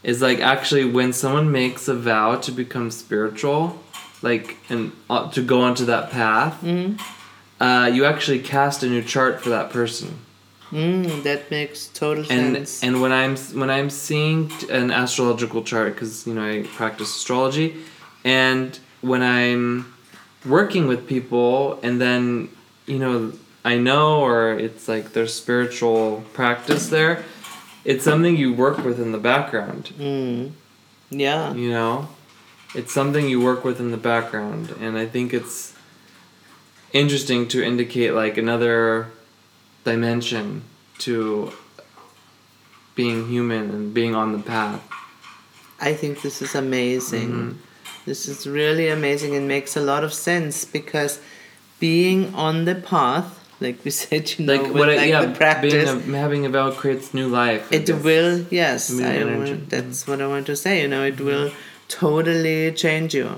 is 0.02 0.20
like 0.20 0.40
actually 0.40 0.84
when 0.84 1.12
someone 1.12 1.50
makes 1.50 1.88
a 1.88 1.94
vow 1.94 2.36
to 2.36 2.52
become 2.52 2.90
spiritual, 2.90 3.82
like 4.22 4.56
and 4.68 4.92
uh, 5.08 5.30
to 5.30 5.42
go 5.42 5.60
onto 5.62 5.84
that 5.86 6.10
path, 6.10 6.54
hmm 6.60 6.94
uh, 7.58 7.90
you 7.90 8.04
actually 8.04 8.38
cast 8.38 8.82
a 8.82 8.86
new 8.86 9.02
chart 9.02 9.40
for 9.40 9.48
that 9.48 9.70
person. 9.70 10.18
Mm, 10.72 11.22
that 11.22 11.50
makes 11.50 11.86
total 11.88 12.24
and 12.28 12.56
sense. 12.56 12.82
and 12.82 13.00
when 13.00 13.12
I'm 13.12 13.36
when 13.60 13.70
I'm 13.70 13.88
seeing 13.88 14.50
an 14.68 14.90
astrological 14.90 15.62
chart 15.62 15.94
because 15.94 16.26
you 16.26 16.34
know 16.34 16.44
I 16.44 16.62
practice 16.74 17.14
astrology, 17.14 17.76
and 18.24 18.78
when 19.00 19.22
I'm 19.22 19.94
working 20.44 20.88
with 20.88 21.06
people 21.06 21.78
and 21.82 22.00
then 22.00 22.48
you 22.86 22.98
know 22.98 23.32
I 23.64 23.78
know 23.78 24.20
or 24.20 24.58
it's 24.58 24.88
like 24.88 25.12
there's 25.12 25.34
spiritual 25.34 26.24
practice 26.32 26.88
there, 26.88 27.24
it's 27.84 28.04
something 28.04 28.36
you 28.36 28.52
work 28.52 28.84
with 28.84 29.00
in 29.00 29.12
the 29.12 29.18
background. 29.18 29.92
mm. 29.98 30.52
Yeah. 31.10 31.54
You 31.54 31.70
know, 31.70 32.08
it's 32.74 32.92
something 32.92 33.28
you 33.28 33.40
work 33.40 33.64
with 33.64 33.78
in 33.78 33.92
the 33.92 33.96
background, 33.96 34.74
and 34.80 34.98
I 34.98 35.06
think 35.06 35.32
it's 35.32 35.74
interesting 36.92 37.46
to 37.48 37.62
indicate 37.62 38.12
like 38.14 38.36
another 38.36 39.10
dimension 39.90 40.46
to 40.98 41.52
being 42.94 43.28
human 43.28 43.64
and 43.70 43.94
being 43.94 44.14
on 44.14 44.32
the 44.32 44.42
path. 44.54 44.80
I 45.80 45.92
think 46.00 46.22
this 46.26 46.42
is 46.46 46.54
amazing. 46.54 47.30
Mhm. 47.32 47.54
This 48.06 48.26
is 48.32 48.46
really 48.46 48.88
amazing 48.98 49.34
and 49.38 49.44
makes 49.56 49.76
a 49.76 49.84
lot 49.92 50.02
of 50.08 50.12
sense 50.28 50.64
because 50.78 51.12
being 51.78 52.20
on 52.46 52.64
the 52.70 52.74
path, 52.94 53.28
like 53.64 53.76
we 53.84 53.90
said, 54.02 54.22
you 54.34 54.44
know, 54.46 54.52
Like 54.54 54.62
with 54.62 54.72
what? 54.80 54.90
I, 54.90 54.96
like 55.02 55.08
yeah, 55.14 55.24
the 55.26 55.34
practice, 55.44 55.90
being 55.92 56.14
a, 56.14 56.18
having 56.26 56.42
a 56.48 56.50
vow 56.56 56.68
creates 56.82 57.12
new 57.20 57.28
life. 57.42 57.62
I 57.72 57.76
it 57.76 57.86
guess. 57.86 58.02
will 58.08 58.32
yes 58.50 58.80
I 59.00 59.24
want, 59.24 59.70
that's 59.74 60.00
what 60.08 60.18
i 60.24 60.26
want 60.34 60.46
to 60.52 60.56
say 60.64 60.72
you 60.82 60.88
know 60.92 61.04
it 61.12 61.18
will 61.28 61.46
totally 61.88 62.60
change 62.84 63.10
you 63.20 63.28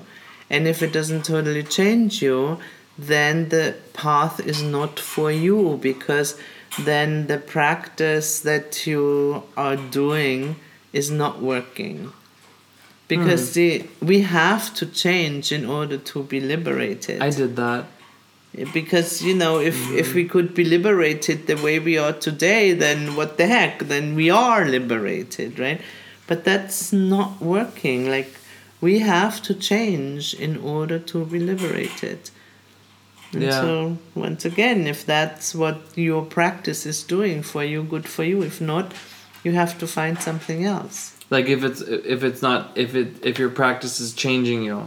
and 0.55 0.61
if 0.73 0.79
it 0.87 0.93
doesn't 0.99 1.25
totally 1.35 1.65
change 1.79 2.13
you 2.27 2.39
then 2.99 3.49
the 3.51 3.77
path 3.93 4.41
is 4.41 4.61
not 4.63 4.99
for 4.99 5.31
you 5.31 5.79
because 5.81 6.37
then 6.85 7.29
the 7.29 7.39
practice 7.39 8.41
that 8.41 8.87
you 8.87 9.45
are 9.57 9.77
doing 9.77 10.57
is 10.93 11.11
not 11.11 11.41
working. 11.41 12.13
Because 13.07 13.41
Hmm. 13.49 13.53
see 13.55 13.85
we 14.03 14.21
have 14.23 14.75
to 14.75 14.85
change 14.87 15.53
in 15.53 15.65
order 15.65 15.97
to 15.97 16.23
be 16.25 16.41
liberated. 16.41 17.23
I 17.23 17.31
did 17.31 17.57
that. 17.57 17.85
because 18.73 19.23
you 19.23 19.35
know 19.35 19.61
if 19.61 19.77
if 20.03 20.15
we 20.15 20.25
could 20.25 20.55
be 20.55 20.65
liberated 20.65 21.47
the 21.47 21.57
way 21.57 21.79
we 21.79 21.97
are 22.05 22.15
today 22.29 22.73
then 22.73 23.15
what 23.15 23.37
the 23.37 23.47
heck? 23.47 23.75
Then 23.93 24.15
we 24.21 24.31
are 24.31 24.65
liberated 24.65 25.59
right? 25.59 25.81
But 26.27 26.45
that's 26.45 26.93
not 26.93 27.41
working. 27.41 28.11
Like 28.11 28.33
we 28.81 28.99
have 29.01 29.41
to 29.49 29.55
change 29.55 30.35
in 30.47 30.57
order 30.57 30.99
to 31.13 31.25
be 31.25 31.39
liberated 31.39 32.31
and 33.33 33.43
Yeah. 33.43 33.61
so 33.61 33.97
once 34.15 34.45
again 34.45 34.87
if 34.87 35.05
that's 35.05 35.55
what 35.55 35.77
your 35.95 36.23
practice 36.25 36.87
is 36.87 37.03
doing 37.03 37.43
for 37.43 37.63
you 37.65 37.83
good 37.83 38.07
for 38.09 38.25
you 38.25 38.43
if 38.43 38.61
not 38.61 38.93
you 39.45 39.53
have 39.53 39.79
to 39.79 39.87
find 39.87 40.19
something 40.21 40.65
else 40.65 41.13
Like 41.31 41.47
if 41.49 41.63
it's 41.63 41.81
if 42.15 42.21
it's 42.29 42.43
not 42.43 42.61
if 42.75 42.95
it 42.95 43.09
if 43.23 43.39
your 43.39 43.51
practice 43.51 44.01
is 44.01 44.15
changing 44.15 44.63
you. 44.65 44.79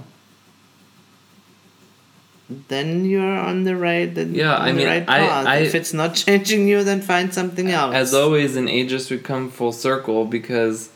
then 2.67 3.05
you're 3.05 3.37
on 3.39 3.63
the 3.63 3.75
right 3.75 4.13
the, 4.13 4.25
Yeah, 4.25 4.57
I 4.57 4.71
the 4.71 4.77
mean, 4.77 4.87
right 4.87 5.03
I- 5.07 5.19
path. 5.19 5.45
I- 5.47 5.57
if 5.57 5.73
it's 5.75 5.93
not 5.93 6.15
changing 6.25 6.67
you 6.67 6.83
then 6.83 7.01
find 7.01 7.33
something 7.33 7.69
else 7.71 7.95
As 7.95 8.13
always, 8.13 8.55
in 8.55 8.67
ages 8.67 9.09
we 9.09 9.17
come 9.19 9.49
full 9.49 9.71
circle 9.71 10.25
because 10.25 10.89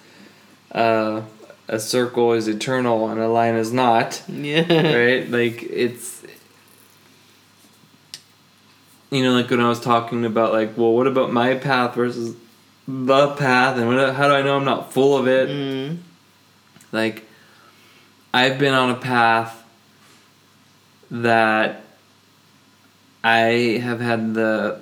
uh, 0.73 1.21
a 1.67 1.79
circle 1.79 2.34
is 2.34 2.47
eternal 2.47 3.08
and 3.10 3.19
a 3.21 3.27
line 3.29 3.55
is 3.55 3.71
not. 3.71 4.21
yeah 4.27 4.93
right? 4.93 5.29
Like 5.31 5.63
it's 5.63 6.14
you 9.15 9.23
know, 9.23 9.34
like 9.34 9.49
when 9.49 9.62
I 9.62 9.69
was 9.69 9.80
talking 9.80 10.25
about 10.25 10.51
like, 10.54 10.78
well, 10.78 10.93
what 10.93 11.08
about 11.08 11.32
my 11.32 11.56
path 11.56 11.95
versus 11.95 12.36
the 12.88 13.34
path, 13.36 13.78
and 13.78 13.88
what, 13.88 14.13
how 14.13 14.28
do 14.28 14.34
I 14.34 14.41
know 14.41 14.58
I'm 14.58 14.65
not 14.65 14.93
full 14.93 15.17
of 15.17 15.28
it? 15.28 15.49
Mm. 15.49 15.97
Like, 16.91 17.23
I've 18.34 18.60
been 18.60 18.73
on 18.73 18.91
a 18.91 18.95
path 18.95 19.63
that 21.10 21.84
I 23.23 23.80
have 23.82 24.01
had 24.01 24.34
the 24.34 24.82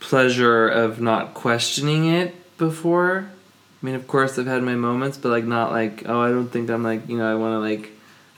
pleasure 0.00 0.68
of 0.68 1.00
not 1.00 1.34
questioning 1.34 2.06
it 2.06 2.34
before. 2.58 3.30
I 3.82 3.86
mean, 3.86 3.94
of 3.94 4.06
course, 4.08 4.38
I've 4.38 4.46
had 4.46 4.62
my 4.62 4.74
moments, 4.74 5.16
but 5.18 5.28
like 5.28 5.44
not 5.44 5.70
like, 5.70 6.02
oh, 6.06 6.20
I 6.20 6.30
don't 6.30 6.48
think 6.48 6.70
I'm 6.70 6.82
like, 6.82 7.08
you 7.08 7.18
know, 7.18 7.30
I 7.30 7.34
want 7.34 7.54
to 7.54 7.58
like, 7.58 7.92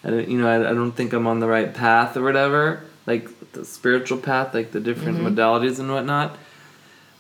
I 0.04 0.10
don't, 0.10 0.28
you 0.28 0.38
know, 0.38 0.48
I, 0.48 0.70
I 0.70 0.74
don't 0.74 0.92
think 0.92 1.12
I'm 1.12 1.26
on 1.26 1.40
the 1.40 1.46
right 1.46 1.72
path 1.72 2.16
or 2.16 2.22
whatever. 2.22 2.82
Like 3.06 3.28
the 3.56 3.64
spiritual 3.64 4.18
path, 4.18 4.54
like 4.54 4.70
the 4.72 4.80
different 4.80 5.18
Mhm. 5.18 5.34
modalities 5.34 5.78
and 5.80 5.90
whatnot. 5.90 6.36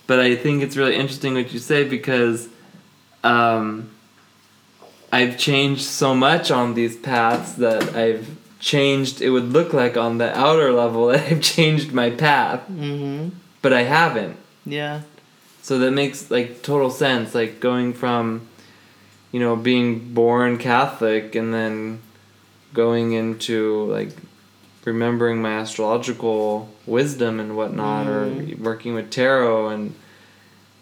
But 0.06 0.20
I 0.20 0.36
think 0.36 0.62
it's 0.62 0.76
really 0.76 0.94
interesting 0.94 1.34
what 1.34 1.52
you 1.52 1.58
say 1.58 1.82
because 1.84 2.48
um, 3.24 3.88
I've 5.12 5.36
changed 5.38 5.82
so 5.82 6.14
much 6.14 6.50
on 6.50 6.74
these 6.74 6.96
paths 6.96 7.54
that 7.54 7.96
I've 7.96 8.28
changed. 8.60 9.20
It 9.20 9.30
would 9.30 9.52
look 9.52 9.72
like 9.72 9.96
on 9.96 10.18
the 10.18 10.36
outer 10.38 10.72
level 10.72 11.08
that 11.08 11.26
I've 11.30 11.40
changed 11.56 11.92
my 11.92 12.10
path, 12.10 12.60
Mm-hmm. 12.70 13.30
but 13.62 13.72
I 13.72 13.82
haven't. 13.82 14.36
Yeah. 14.64 15.00
So 15.62 15.78
that 15.80 15.90
makes 15.90 16.30
like 16.30 16.62
total 16.62 16.90
sense. 16.90 17.34
Like 17.34 17.58
going 17.58 17.92
from, 17.92 18.42
you 19.32 19.40
know, 19.40 19.56
being 19.56 20.12
born 20.14 20.58
Catholic 20.58 21.34
and 21.34 21.52
then 21.52 22.00
going 22.72 23.12
into 23.12 23.84
like 23.90 24.10
remembering 24.86 25.42
my 25.42 25.50
astrological 25.58 26.68
wisdom 26.86 27.40
and 27.40 27.56
whatnot, 27.56 28.06
or 28.06 28.32
working 28.58 28.94
with 28.94 29.10
tarot. 29.10 29.68
And 29.68 29.94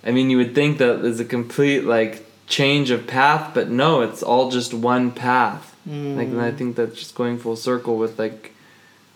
I 0.04 0.10
mean, 0.12 0.30
you 0.30 0.36
would 0.36 0.54
think 0.54 0.78
that 0.78 1.02
there's 1.02 1.18
a 1.20 1.24
complete 1.24 1.84
like 1.84 2.24
change 2.46 2.90
of 2.90 3.06
path, 3.06 3.52
but 3.54 3.70
no, 3.70 4.02
it's 4.02 4.22
all 4.22 4.50
just 4.50 4.72
one 4.74 5.10
path. 5.10 5.70
Like 5.86 6.28
and 6.28 6.40
I 6.40 6.50
think 6.50 6.76
that's 6.76 6.98
just 6.98 7.14
going 7.14 7.38
full 7.38 7.56
circle 7.56 7.96
with 7.98 8.18
like 8.18 8.52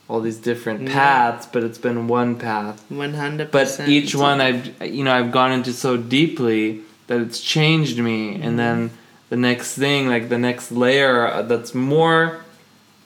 all 0.08 0.20
these 0.20 0.36
different 0.38 0.82
Yeah. 0.82 0.92
paths, 0.92 1.46
but 1.46 1.62
it's 1.62 1.78
been 1.78 2.08
one 2.08 2.36
path. 2.36 2.84
One 2.90 3.14
hundred 3.14 3.50
But 3.50 3.80
each 3.86 4.14
one 4.14 4.40
I've 4.40 4.82
you 4.82 5.04
know 5.04 5.12
I've 5.12 5.32
gone 5.32 5.52
into 5.52 5.72
so 5.72 5.96
deeply 5.96 6.82
that 7.06 7.20
it's 7.20 7.40
changed 7.40 7.98
me, 7.98 8.32
Mm-hmm. 8.34 8.42
and 8.42 8.58
then 8.58 8.90
the 9.30 9.36
next 9.36 9.74
thing, 9.76 10.08
like 10.08 10.28
the 10.30 10.38
next 10.38 10.70
layer 10.72 11.26
uh, 11.26 11.42
that's 11.42 11.74
more, 11.74 12.44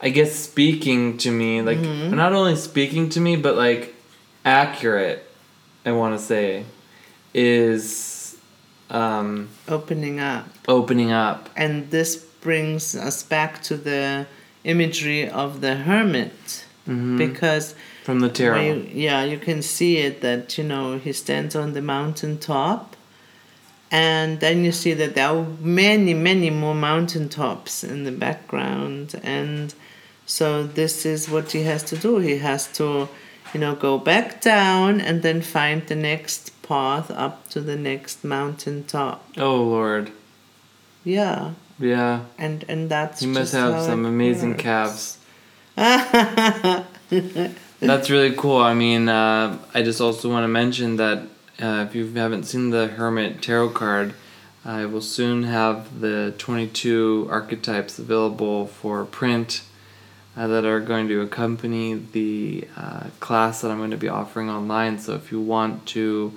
I 0.03 0.09
guess, 0.11 0.35
speaking 0.35 1.17
to 1.19 1.31
me, 1.31 1.63
like 1.63 1.79
Mm-hmm. 1.79 2.17
not 2.17 2.33
only 2.33 2.57
speaking 2.57 3.09
to 3.11 3.21
me, 3.21 3.37
but 3.37 3.57
like 3.57 3.95
accurate. 4.45 5.25
I 5.87 5.93
want 5.93 6.19
to 6.19 6.25
say, 6.25 6.65
is 7.35 8.37
um, 8.91 9.49
opening 9.69 10.21
up. 10.21 10.47
opening 10.69 11.13
up. 11.13 11.49
And 11.57 11.91
this 11.91 12.17
brings 12.17 12.95
us 12.97 13.23
back 13.23 13.63
to 13.65 13.77
the 13.77 14.27
imagery 14.65 15.29
of 15.29 15.61
the 15.61 15.77
hermit. 15.77 16.65
Mhm. 16.89 17.17
Because 17.19 17.75
from 18.05 18.21
the 18.21 18.29
tarot. 18.29 18.61
you, 18.63 18.89
yeah, 18.93 19.23
you 19.25 19.39
can 19.39 19.63
see 19.63 19.99
it 19.99 20.21
that, 20.21 20.59
you 20.59 20.65
know, 20.65 20.99
he 20.99 21.13
stands 21.13 21.55
on 21.55 21.73
the 21.75 21.83
mountain 21.83 22.39
top. 22.39 22.97
And 23.95 24.41
then 24.41 24.65
you 24.65 24.73
see 24.73 24.95
that 24.95 25.15
there 25.15 25.29
are 25.29 25.45
many, 25.61 26.15
many 26.15 26.49
more 26.49 26.75
mountain 26.75 27.29
tops 27.29 27.85
in 27.85 28.05
the 28.05 28.11
background. 28.11 29.21
And 29.23 29.75
so 30.25 30.65
this 30.67 31.05
is 31.05 31.29
what 31.29 31.53
he 31.53 31.63
has 31.65 31.83
to 31.85 31.97
do. 31.99 32.17
He 32.19 32.39
has 32.39 32.73
to, 32.79 33.07
you 33.53 33.61
know, 33.61 33.75
go 33.75 33.99
back 33.99 34.41
down 34.41 34.99
and 35.01 35.21
then 35.23 35.43
find 35.43 35.87
the 35.87 35.95
next 35.95 36.51
path 36.63 37.11
up 37.11 37.51
to 37.51 37.61
the 37.61 37.77
next 37.77 38.25
mountain 38.25 38.85
top. 38.85 39.19
oh 39.37 39.63
Lord, 39.63 40.11
Yeah. 41.05 41.53
yeah. 41.79 42.21
And 42.39 42.65
and 42.69 42.89
that's 42.89 43.21
You 43.21 43.29
must 43.29 43.53
just 43.53 43.55
have 43.55 43.83
some 43.85 44.07
amazing 44.07 44.55
calves. 44.57 45.19
That's 47.81 48.11
really 48.11 48.35
cool. 48.37 48.59
I 48.59 48.75
mean, 48.75 49.09
uh, 49.09 49.59
I 49.75 49.83
just 49.83 50.01
also 50.01 50.31
want 50.31 50.45
to 50.45 50.49
mention 50.49 50.97
that 50.97 51.25
uh, 51.61 51.87
if 51.89 51.95
you 51.95 52.13
haven't 52.15 52.45
seen 52.45 52.71
the 52.71 52.89
Hermit 52.89 53.43
Tarot 53.43 53.71
card, 53.71 54.15
I 54.65 54.87
will 54.87 55.01
soon 55.01 55.43
have 55.43 56.01
the 56.01 56.35
22 56.39 57.27
archetypes 57.31 57.99
available 57.99 58.67
for 58.67 59.05
print 59.05 59.63
uh, 60.37 60.47
that 60.47 60.65
are 60.65 60.81
going 60.81 61.09
to 61.09 61.21
accompany 61.21 61.95
the 61.95 62.69
uh, 62.77 63.09
class 63.21 63.61
that 63.61 63.71
I'm 63.71 63.79
going 63.79 63.91
to 63.91 63.97
be 63.97 64.09
offering 64.09 64.49
online. 64.49 64.99
So 64.99 65.15
if 65.15 65.33
you 65.33 65.41
want 65.41 65.85
to 65.87 66.33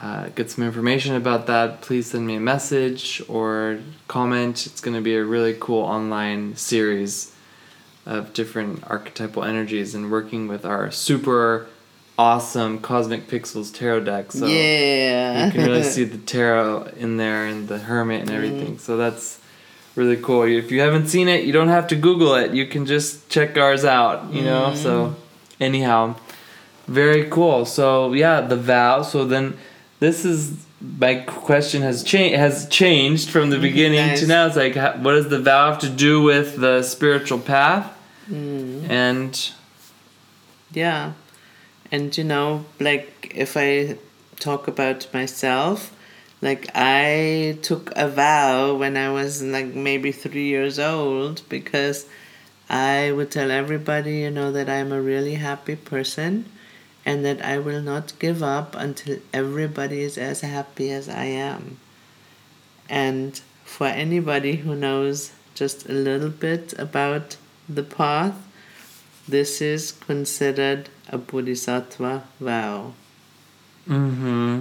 uh, 0.00 0.28
get 0.28 0.50
some 0.50 0.64
information 0.64 1.14
about 1.14 1.46
that, 1.46 1.80
please 1.80 2.10
send 2.10 2.26
me 2.26 2.36
a 2.36 2.40
message 2.40 3.22
or 3.28 3.80
comment. 4.06 4.66
It's 4.66 4.80
going 4.80 4.94
to 4.94 5.00
be 5.00 5.16
a 5.16 5.24
really 5.24 5.56
cool 5.58 5.82
online 5.82 6.56
series 6.56 7.34
of 8.04 8.32
different 8.34 8.84
archetypal 8.86 9.42
energies 9.42 9.94
and 9.94 10.10
working 10.10 10.46
with 10.46 10.64
our 10.64 10.90
super 10.90 11.66
awesome 12.18 12.78
Cosmic 12.78 13.28
Pixels 13.28 13.74
tarot 13.74 14.00
deck. 14.00 14.32
So 14.32 14.46
yeah. 14.46 15.46
you 15.46 15.52
can 15.52 15.64
really 15.64 15.82
see 15.94 16.04
the 16.04 16.18
tarot 16.18 16.92
in 16.96 17.16
there 17.16 17.46
and 17.46 17.68
the 17.68 17.78
hermit 17.78 18.22
and 18.22 18.30
everything. 18.30 18.76
Mm. 18.76 18.80
So 18.80 18.96
that's 18.96 19.38
really 19.94 20.16
cool. 20.16 20.42
If 20.42 20.70
you 20.70 20.80
haven't 20.80 21.08
seen 21.08 21.28
it, 21.28 21.44
you 21.44 21.52
don't 21.52 21.68
have 21.68 21.86
to 21.88 21.96
Google 21.96 22.34
it. 22.34 22.52
You 22.52 22.66
can 22.66 22.86
just 22.86 23.28
check 23.28 23.56
ours 23.56 23.84
out, 23.84 24.32
you 24.32 24.42
know? 24.42 24.72
Mm. 24.72 24.76
So, 24.76 25.16
anyhow, 25.60 26.16
very 26.86 27.28
cool. 27.28 27.64
So, 27.64 28.12
yeah, 28.12 28.40
the 28.40 28.56
vow. 28.56 29.02
So 29.02 29.24
then 29.24 29.56
this 30.00 30.24
is 30.24 30.66
my 30.80 31.14
question 31.14 31.82
has 31.82 32.04
changed 32.04 32.38
has 32.38 32.68
changed 32.68 33.30
from 33.30 33.48
the 33.48 33.56
mm-hmm. 33.56 33.62
beginning 33.62 34.06
Nice. 34.08 34.20
to 34.20 34.26
now. 34.26 34.46
It's 34.46 34.56
like 34.56 34.74
what 34.74 35.12
does 35.12 35.28
the 35.28 35.40
vow 35.40 35.70
have 35.70 35.80
to 35.80 35.88
do 35.88 36.22
with 36.22 36.56
the 36.56 36.82
spiritual 36.82 37.38
path? 37.38 37.92
Mm. 38.28 38.88
And 38.90 39.50
Yeah. 40.72 41.12
And 41.90 42.16
you 42.16 42.24
know, 42.24 42.64
like 42.80 43.32
if 43.34 43.56
I 43.56 43.96
talk 44.38 44.68
about 44.68 45.12
myself, 45.12 45.94
like 46.42 46.68
I 46.74 47.58
took 47.62 47.92
a 47.96 48.08
vow 48.08 48.74
when 48.74 48.96
I 48.96 49.10
was 49.10 49.42
like 49.42 49.74
maybe 49.74 50.12
three 50.12 50.46
years 50.46 50.78
old 50.78 51.42
because 51.48 52.06
I 52.68 53.12
would 53.12 53.30
tell 53.30 53.50
everybody, 53.50 54.18
you 54.18 54.30
know, 54.30 54.52
that 54.52 54.68
I'm 54.68 54.92
a 54.92 55.00
really 55.00 55.36
happy 55.36 55.76
person 55.76 56.46
and 57.04 57.24
that 57.24 57.44
I 57.44 57.58
will 57.58 57.80
not 57.80 58.18
give 58.18 58.42
up 58.42 58.74
until 58.74 59.18
everybody 59.32 60.00
is 60.00 60.18
as 60.18 60.40
happy 60.40 60.90
as 60.90 61.08
I 61.08 61.24
am. 61.26 61.78
And 62.88 63.40
for 63.64 63.86
anybody 63.86 64.56
who 64.56 64.74
knows 64.74 65.32
just 65.54 65.88
a 65.88 65.92
little 65.92 66.30
bit 66.30 66.74
about 66.78 67.36
the 67.68 67.82
path, 67.82 68.45
this 69.28 69.60
is 69.60 69.92
considered 69.92 70.88
a 71.08 71.18
bodhisattva 71.18 72.24
vow. 72.40 72.92
Mm-hmm. 73.88 74.60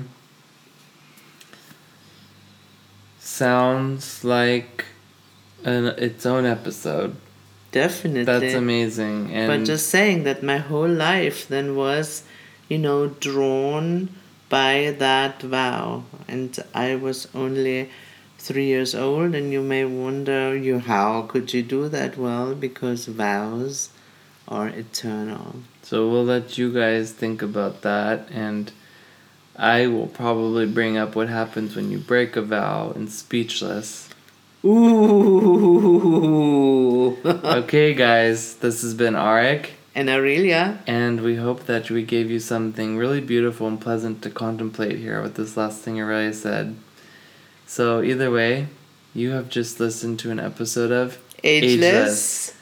Sounds 3.20 4.24
like 4.24 4.86
an 5.64 5.86
its 5.98 6.26
own 6.26 6.46
episode. 6.46 7.16
Definitely. 7.72 8.24
That's 8.24 8.54
amazing. 8.54 9.34
And 9.34 9.48
but 9.48 9.66
just 9.66 9.88
saying 9.88 10.24
that 10.24 10.42
my 10.42 10.58
whole 10.58 10.88
life 10.88 11.48
then 11.48 11.76
was, 11.76 12.24
you 12.70 12.78
know, 12.78 13.08
drawn 13.08 14.10
by 14.48 14.96
that 14.98 15.42
vow. 15.42 16.04
And 16.28 16.58
I 16.74 16.96
was 16.96 17.28
only 17.36 17.90
three 18.38 18.68
years 18.68 18.96
old, 18.96 19.36
and 19.36 19.52
you 19.52 19.62
may 19.62 19.84
wonder, 19.84 20.56
you 20.56 20.80
how 20.80 21.24
could 21.24 21.54
you 21.54 21.64
do 21.64 21.90
that? 21.90 22.18
Well, 22.18 22.56
because 22.56 23.08
vows 23.08 23.90
are 24.48 24.68
eternal. 24.68 25.56
so 25.82 26.10
we'll 26.10 26.24
let 26.24 26.58
you 26.58 26.72
guys 26.72 27.12
think 27.12 27.42
about 27.42 27.82
that 27.82 28.28
and 28.32 28.72
I 29.58 29.88
will 29.88 30.08
probably 30.08 30.66
bring 30.66 30.98
up 30.98 31.16
what 31.16 31.30
happens 31.30 31.76
when 31.76 31.90
you 31.90 31.98
break 31.98 32.36
a 32.36 32.42
vow 32.42 32.92
and 32.92 33.10
speechless. 33.10 34.10
Ooh. 34.66 35.66
okay 37.26 37.94
guys, 37.94 38.56
this 38.56 38.82
has 38.82 38.94
been 38.94 39.14
Arik 39.14 39.70
and 39.94 40.10
Aurelia. 40.10 40.80
and 40.86 41.22
we 41.22 41.38
hope 41.38 41.66
that 41.68 41.90
we 41.90 42.04
gave 42.04 42.30
you 42.30 42.40
something 42.40 42.98
really 42.98 43.22
beautiful 43.22 43.68
and 43.68 43.80
pleasant 43.80 44.22
to 44.24 44.30
contemplate 44.30 45.00
here 45.00 45.22
with 45.22 45.36
this 45.36 45.56
last 45.56 45.82
thing 45.82 46.02
Aurelia 46.02 46.34
said. 46.34 46.76
So 47.66 48.02
either 48.02 48.30
way, 48.30 48.68
you 49.14 49.32
have 49.32 49.50
just 49.50 49.80
listened 49.80 50.20
to 50.20 50.32
an 50.32 50.40
episode 50.40 50.92
of 50.92 51.18
Ageless. 51.44 52.54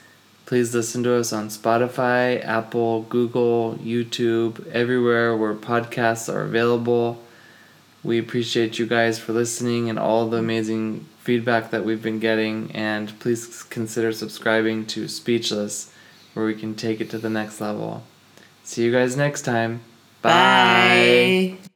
Please 0.46 0.74
listen 0.74 1.02
to 1.04 1.14
us 1.14 1.32
on 1.32 1.48
Spotify, 1.48 2.44
Apple, 2.44 3.02
Google, 3.02 3.78
YouTube, 3.82 4.66
everywhere 4.68 5.34
where 5.36 5.54
podcasts 5.54 6.32
are 6.32 6.42
available. 6.42 7.22
We 8.02 8.18
appreciate 8.18 8.78
you 8.78 8.86
guys 8.86 9.18
for 9.18 9.32
listening 9.32 9.88
and 9.88 9.98
all 9.98 10.28
the 10.28 10.36
amazing 10.36 11.06
feedback 11.20 11.70
that 11.70 11.84
we've 11.84 12.02
been 12.02 12.18
getting. 12.18 12.70
And 12.72 13.18
please 13.18 13.62
consider 13.62 14.12
subscribing 14.12 14.84
to 14.86 15.08
Speechless, 15.08 15.90
where 16.34 16.44
we 16.44 16.54
can 16.54 16.74
take 16.74 17.00
it 17.00 17.08
to 17.10 17.18
the 17.18 17.30
next 17.30 17.62
level. 17.62 18.02
See 18.62 18.84
you 18.84 18.92
guys 18.92 19.16
next 19.16 19.42
time. 19.42 19.80
Bye. 20.20 21.56
Bye. 21.62 21.68